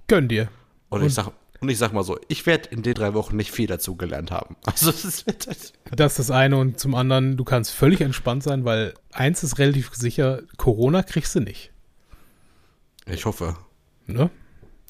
[0.07, 0.49] gönn dir.
[0.89, 3.37] Und, und ich sag, und ich sag mal so, ich werde in den drei Wochen
[3.37, 4.55] nicht viel dazu gelernt haben.
[4.65, 5.73] Also das, wird das.
[5.91, 9.59] das ist das eine und zum anderen, du kannst völlig entspannt sein, weil eins ist
[9.59, 11.71] relativ sicher, Corona kriegst du nicht.
[13.05, 13.55] Ich hoffe.
[14.07, 14.29] Ne?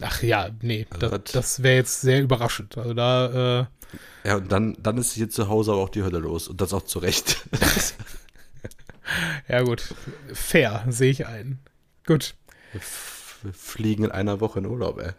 [0.01, 2.77] Ach ja, nee, also das, das wäre jetzt sehr überraschend.
[2.77, 6.19] Also da, äh, Ja, und dann, dann ist hier zu Hause aber auch die Hölle
[6.19, 7.47] los und das auch zu Recht.
[9.47, 9.93] ja, gut.
[10.33, 11.59] Fair, sehe ich ein.
[12.05, 12.35] Gut.
[12.71, 15.11] Wir fliegen in einer Woche in Urlaub, ey.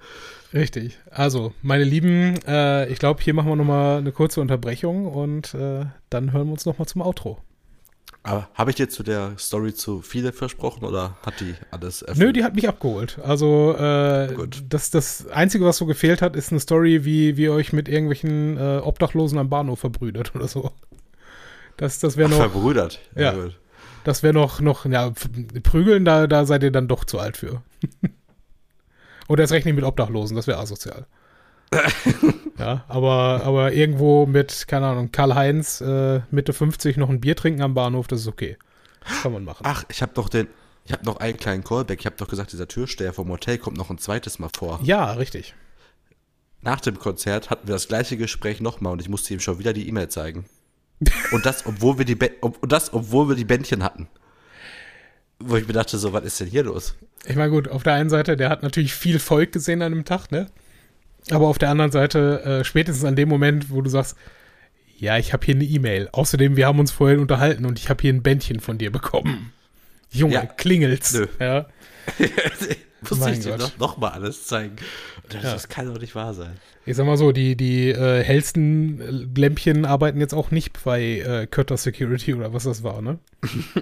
[0.52, 0.98] Richtig.
[1.10, 5.86] Also, meine Lieben, äh, ich glaube, hier machen wir nochmal eine kurze Unterbrechung und äh,
[6.10, 7.40] dann hören wir uns nochmal zum Outro.
[8.24, 12.26] Aber habe ich dir zu der Story zu viele versprochen oder hat die alles erfüllt?
[12.26, 13.18] Nö, die hat mich abgeholt.
[13.22, 14.34] Also äh,
[14.66, 17.86] das, das Einzige, was so gefehlt hat, ist eine Story, wie, wie ihr euch mit
[17.86, 20.72] irgendwelchen äh, Obdachlosen am Bahnhof verbrüdert oder so.
[21.76, 22.38] Das, das wäre noch.
[22.38, 22.98] Verbrüdert.
[23.14, 23.34] Ja.
[23.34, 23.50] ja
[24.04, 25.12] das wäre noch, noch, ja,
[25.62, 27.62] prügeln, da, da seid ihr dann doch zu alt für.
[29.28, 31.06] oder erst recht nicht mit Obdachlosen, das wäre asozial.
[32.58, 37.62] ja, aber, aber irgendwo mit, keine Ahnung, Karl-Heinz, äh, Mitte 50 noch ein Bier trinken
[37.62, 38.56] am Bahnhof, das ist okay.
[39.06, 39.64] Das kann man machen.
[39.64, 40.48] Ach, ich habe doch den,
[40.84, 42.00] ich habe noch einen kleinen Callback.
[42.00, 44.80] Ich habe doch gesagt, dieser Türsteher vom Hotel kommt noch ein zweites Mal vor.
[44.82, 45.54] Ja, richtig.
[46.60, 49.72] Nach dem Konzert hatten wir das gleiche Gespräch nochmal und ich musste ihm schon wieder
[49.72, 50.46] die E-Mail zeigen.
[51.32, 54.08] und das, obwohl wir die, und das, obwohl wir die Bändchen hatten.
[55.38, 56.94] Wo ich mir dachte, so, was ist denn hier los?
[57.26, 60.04] Ich meine, gut, auf der einen Seite, der hat natürlich viel Volk gesehen an dem
[60.04, 60.46] Tag, ne?
[61.30, 64.16] Aber auf der anderen Seite, äh, spätestens an dem Moment, wo du sagst,
[64.98, 66.08] ja, ich habe hier eine E-Mail.
[66.12, 69.52] Außerdem, wir haben uns vorhin unterhalten und ich habe hier ein Bändchen von dir bekommen.
[70.10, 70.46] Junge, ja.
[70.46, 71.14] klingelt's.
[71.14, 71.26] Nö.
[71.40, 71.66] Ja.
[73.10, 74.76] Muss ich dir noch, noch, mal alles zeigen.
[75.28, 75.52] Das, ja.
[75.52, 76.56] das, kann doch nicht wahr sein.
[76.86, 81.46] Ich sag mal so, die, die äh, hellsten Lämpchen arbeiten jetzt auch nicht bei äh,
[81.46, 83.18] Kötter Security oder was das war, ne?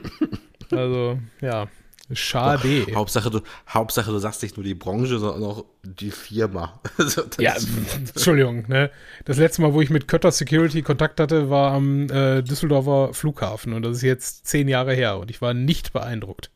[0.71, 1.69] also, ja.
[2.13, 2.85] Schade.
[2.87, 6.81] Doch, Hauptsache, du, Hauptsache, du sagst nicht nur die Branche, sondern auch die Firma.
[6.99, 7.55] Also, ja,
[7.97, 8.69] Entschuldigung.
[8.69, 8.91] Ne?
[9.25, 13.73] Das letzte Mal, wo ich mit Kötter Security Kontakt hatte, war am äh, Düsseldorfer Flughafen
[13.73, 16.51] und das ist jetzt zehn Jahre her und ich war nicht beeindruckt.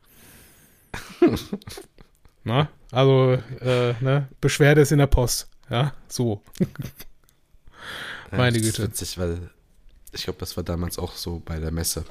[2.44, 2.68] Na?
[2.90, 4.28] Also, äh, ne?
[4.40, 5.48] Beschwerde ist in der Post.
[5.70, 6.42] Ja, so.
[8.30, 8.68] Meine Güte.
[8.68, 9.50] Das ist witzig, weil
[10.12, 12.04] ich glaube, das war damals auch so bei der Messe.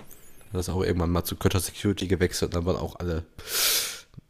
[0.54, 3.26] Das ist auch irgendwann mal zu Kötter Security gewechselt, dann waren auch alle,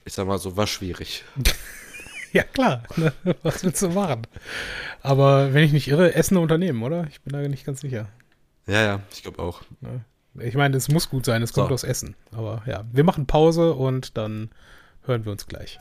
[0.05, 1.23] ich sag mal so, war schwierig.
[2.33, 2.83] ja, klar.
[2.95, 3.13] Ne?
[3.43, 4.27] Was willst du machen?
[5.01, 7.07] Aber wenn ich nicht irre, Essen Unternehmen, oder?
[7.09, 8.07] Ich bin da nicht ganz sicher.
[8.67, 9.61] Ja, ja, ich glaube auch.
[9.81, 10.03] Ne?
[10.39, 11.73] Ich meine, es muss gut sein, es kommt so.
[11.73, 12.15] aus Essen.
[12.31, 14.49] Aber ja, wir machen Pause und dann
[15.05, 15.79] hören wir uns gleich.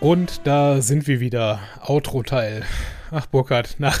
[0.00, 1.60] Und da sind wir wieder.
[1.82, 2.64] Outro-Teil.
[3.10, 4.00] Ach, Burkhard, nach,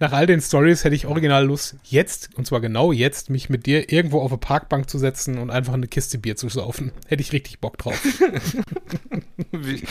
[0.00, 3.64] nach all den Stories hätte ich original Lust, jetzt, und zwar genau jetzt, mich mit
[3.64, 6.92] dir irgendwo auf eine Parkbank zu setzen und einfach eine Kiste Bier zu saufen.
[7.06, 7.98] Hätte ich richtig Bock drauf.
[9.50, 9.82] wie,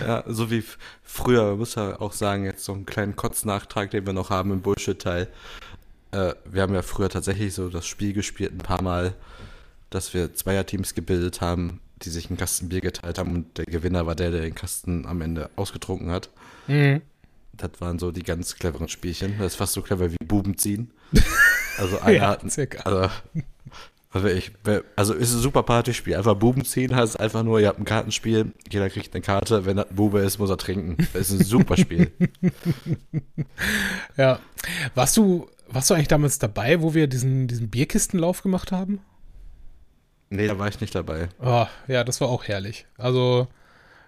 [0.00, 0.62] ja, so wie
[1.02, 4.60] früher, muss ja auch sagen, jetzt so einen kleinen Kotznachtrag, den wir noch haben im
[4.60, 5.28] Bullshit-Teil.
[6.10, 9.14] Äh, wir haben ja früher tatsächlich so das Spiel gespielt ein paar Mal,
[9.88, 14.06] dass wir Zweierteams gebildet haben, die sich einen Kasten Bier geteilt haben und der Gewinner
[14.06, 16.30] war der, der den Kasten am Ende ausgetrunken hat.
[16.66, 17.02] Mhm.
[17.52, 19.36] Das waren so die ganz cleveren Spielchen.
[19.38, 20.90] Das ist fast so clever wie Buben ziehen.
[21.78, 22.42] Also einer ja, hat,
[22.84, 23.08] also,
[24.10, 24.50] also, ich,
[24.96, 26.16] also ist ein super Partyspiel.
[26.16, 29.76] Einfach Buben ziehen heißt einfach nur, ihr habt ein Kartenspiel, jeder kriegt eine Karte, wenn
[29.76, 30.96] das ein Bube ist, muss er trinken.
[31.12, 32.10] Das ist ein super Spiel.
[34.16, 34.40] ja.
[34.96, 38.98] Warst du, warst du eigentlich damals dabei, wo wir diesen, diesen Bierkistenlauf gemacht haben?
[40.30, 41.28] Nee, da war ich nicht dabei.
[41.40, 42.86] Oh, ja, das war auch herrlich.
[42.98, 43.48] Also,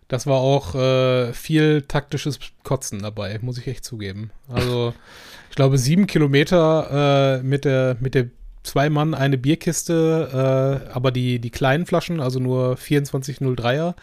[0.08, 4.30] das war auch äh, viel taktisches Kotzen dabei, muss ich echt zugeben.
[4.48, 4.92] Also,
[5.50, 8.26] ich glaube, sieben Kilometer äh, mit der, mit der
[8.62, 13.94] zwei Mann eine Bierkiste, äh, aber die, die kleinen Flaschen, also nur 2403er.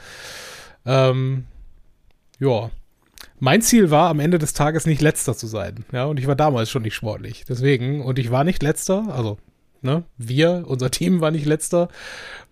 [0.86, 1.46] Ähm,
[2.40, 2.72] ja.
[3.40, 5.86] Mein Ziel war, am Ende des Tages nicht letzter zu sein.
[5.92, 7.46] Ja, und ich war damals schon nicht sportlich.
[7.48, 9.38] Deswegen, und ich war nicht letzter, also
[9.84, 10.04] Ne?
[10.18, 11.90] Wir, unser Team war nicht letzter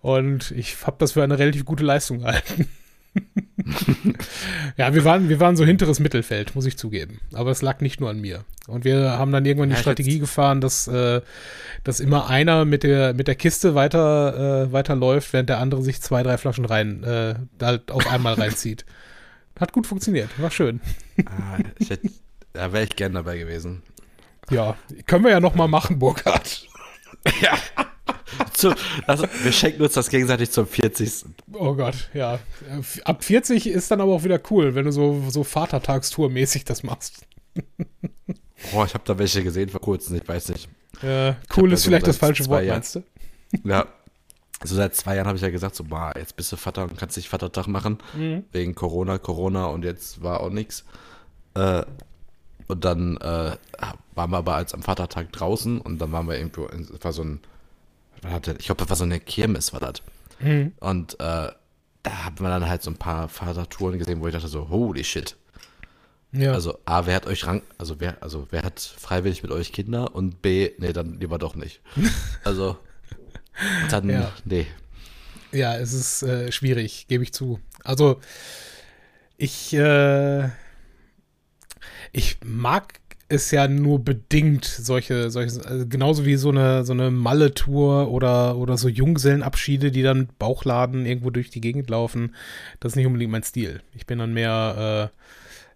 [0.00, 2.68] und ich habe das für eine relativ gute Leistung gehalten.
[4.76, 7.20] ja, wir waren, wir waren so hinteres Mittelfeld, muss ich zugeben.
[7.32, 8.44] Aber es lag nicht nur an mir.
[8.66, 11.20] Und wir haben dann irgendwann die ja, Strategie gefahren, dass, äh,
[11.84, 16.00] dass immer einer mit der, mit der Kiste weiter, äh, weiterläuft, während der andere sich
[16.02, 18.84] zwei, drei Flaschen rein, äh, halt auf einmal reinzieht.
[19.58, 20.80] Hat gut funktioniert, war schön.
[21.24, 21.58] Ah,
[21.88, 22.10] hätte,
[22.52, 23.82] da wäre ich gern dabei gewesen.
[24.50, 26.68] Ja, können wir ja noch mal machen, Burkhard.
[27.40, 27.58] ja.
[28.52, 28.74] Zu,
[29.06, 31.26] also, wir schenken uns das gegenseitig zum 40.
[31.52, 32.38] Oh Gott, ja.
[33.04, 37.26] Ab 40 ist dann aber auch wieder cool, wenn du so, so Vatertagstour-mäßig das machst.
[38.72, 40.68] Boah, ich habe da welche gesehen vor kurzem, ich weiß nicht.
[41.02, 43.02] Äh, cool ist vielleicht das falsche Wort, Jahren, meinst du?
[43.64, 43.86] Ja.
[44.58, 46.96] Also seit zwei Jahren habe ich ja gesagt, so, boah, jetzt bist du Vater und
[46.96, 47.98] kannst nicht Vatertag machen.
[48.14, 48.44] Mhm.
[48.52, 50.84] Wegen Corona, Corona und jetzt war auch nichts.
[51.54, 51.82] Äh,
[52.68, 53.56] und dann äh,
[54.14, 57.22] waren wir aber als am Vatertag draußen und dann waren wir irgendwo, es war so
[57.22, 57.40] ein,
[58.58, 60.02] ich glaube, das war so eine Kirmes, war das.
[60.40, 60.72] Mhm.
[60.80, 61.50] Und äh,
[62.02, 65.04] da haben wir dann halt so ein paar Vatertouren gesehen, wo ich dachte so, holy
[65.04, 65.36] shit.
[66.32, 66.52] Ja.
[66.52, 70.14] Also A, wer hat euch Rang, also wer, also wer hat freiwillig mit euch Kinder
[70.14, 71.80] und B, nee, dann lieber doch nicht.
[72.44, 72.76] Also
[73.90, 74.32] dann, ja.
[74.44, 74.66] nee.
[75.50, 77.58] Ja, es ist äh, schwierig, gebe ich zu.
[77.82, 78.20] Also
[79.38, 80.50] ich, äh,
[82.16, 82.94] ich mag
[83.28, 88.56] es ja nur bedingt solche, solche also genauso wie so eine, so eine Malle-Tour oder,
[88.56, 92.34] oder so Junggesellenabschiede, die dann Bauchladen irgendwo durch die Gegend laufen.
[92.80, 93.82] Das ist nicht unbedingt mein Stil.
[93.94, 95.16] Ich bin dann mehr, äh,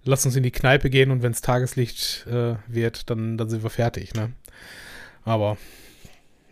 [0.05, 3.63] lass uns in die Kneipe gehen und wenn es Tageslicht äh, wird, dann, dann sind
[3.63, 4.33] wir fertig, ne?
[5.25, 5.59] Aber,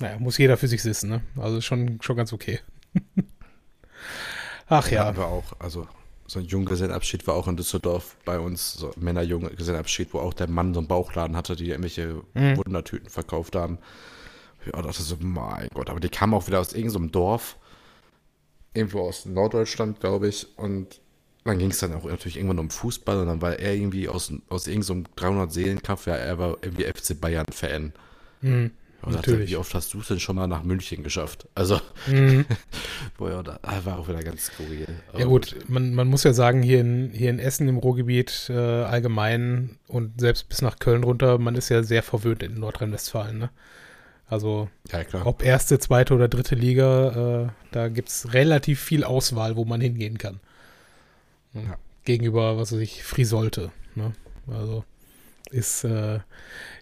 [0.01, 1.23] naja, muss jeder für sich wissen, ne?
[1.37, 2.61] Also schon, schon ganz okay.
[4.69, 5.05] Ach ja.
[5.05, 5.89] Aber auch, also
[6.29, 10.75] so ein Junggesellenabschied war auch in Düsseldorf bei uns, so Männerjunggesellenabschied, wo auch der Mann
[10.75, 12.59] so einen Bauchladen hatte, die irgendwelche mhm.
[12.59, 13.79] Wundertüten verkauft haben.
[14.67, 17.57] Ja, dachte so, mein Gott, aber die kamen auch wieder aus irgendeinem so Dorf,
[18.75, 21.01] irgendwo aus Norddeutschland, glaube ich, und
[21.45, 24.31] dann ging es dann auch natürlich irgendwann um Fußball und dann war er irgendwie aus,
[24.51, 27.95] aus irgendeinem so 300-Seelen-Kampf, ja, er war irgendwie FC Bayern-Fan.
[28.43, 28.71] Mhm.
[29.09, 29.49] Und Natürlich.
[29.49, 31.49] Wie oft hast du es denn schon mal nach München geschafft?
[31.55, 32.45] Also, mhm.
[33.17, 34.87] boah, da war auch wieder ganz skurril.
[35.17, 38.53] ja gut, Man, man muss ja sagen, hier in, hier in Essen im Ruhrgebiet äh,
[38.53, 43.39] allgemein und selbst bis nach Köln runter, man ist ja sehr verwöhnt in Nordrhein-Westfalen.
[43.39, 43.51] Ne?
[44.27, 49.57] Also, ja, ob erste, zweite oder dritte Liga, äh, da gibt es relativ viel Auswahl,
[49.57, 50.41] wo man hingehen kann.
[51.55, 51.79] Ja.
[52.05, 53.73] Gegenüber, was weiß ich, Frisolte.
[53.95, 54.13] Ne?
[54.47, 54.85] Also
[55.51, 56.21] ist äh,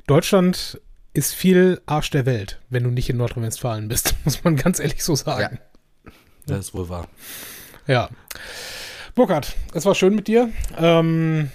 [0.09, 0.81] Deutschland
[1.17, 5.03] ist viel Arsch der Welt, wenn du nicht in Nordrhein-Westfalen bist, muss man ganz ehrlich
[5.03, 5.59] so sagen.
[6.05, 6.13] Ja,
[6.47, 7.09] das ist wohl wahr.
[7.87, 8.11] Ja.
[9.15, 10.51] Burkhard, es war schön mit dir.
[10.77, 11.51] Ähm,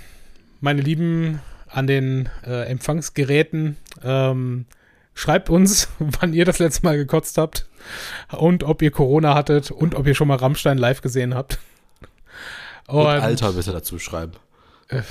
[0.61, 4.65] meine Lieben an den äh, Empfangsgeräten, ähm,
[5.13, 7.69] schreibt uns, wann ihr das letzte Mal gekotzt habt
[8.31, 11.59] und ob ihr Corona hattet und ob ihr schon mal Rammstein live gesehen habt.
[12.87, 14.33] Und, und Alter bitte dazu schreiben.
[14.87, 15.03] Äh,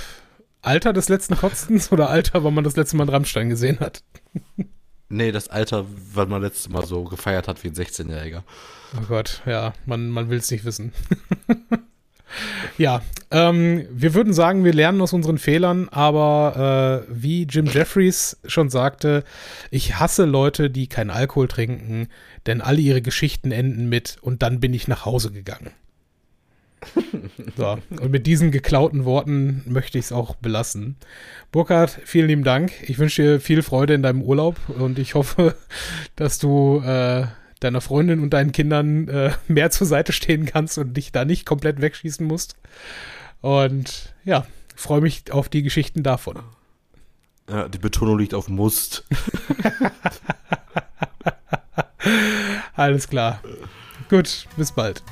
[0.61, 4.03] Alter des letzten Kotzens oder Alter, wann man das letzte Mal einen Rammstein gesehen hat?
[5.09, 8.43] nee, das Alter, wann man letztes Mal so gefeiert hat wie ein 16-Jähriger.
[8.97, 10.93] Oh Gott, ja, man, man will es nicht wissen.
[12.77, 13.01] ja,
[13.31, 18.69] ähm, wir würden sagen, wir lernen aus unseren Fehlern, aber äh, wie Jim Jeffries schon
[18.69, 19.23] sagte,
[19.71, 22.07] ich hasse Leute, die keinen Alkohol trinken,
[22.45, 25.71] denn alle ihre Geschichten enden mit und dann bin ich nach Hause gegangen.
[27.57, 30.95] So, und mit diesen geklauten Worten möchte ich es auch belassen.
[31.51, 32.71] Burkhard, vielen lieben Dank.
[32.87, 35.55] Ich wünsche dir viel Freude in deinem Urlaub und ich hoffe,
[36.15, 37.25] dass du äh,
[37.59, 41.45] deiner Freundin und deinen Kindern äh, mehr zur Seite stehen kannst und dich da nicht
[41.45, 42.55] komplett wegschießen musst.
[43.41, 46.39] Und ja, freue mich auf die Geschichten davon.
[47.49, 49.05] Ja, die Betonung liegt auf Must.
[52.75, 53.41] Alles klar.
[54.09, 55.03] Gut, bis bald.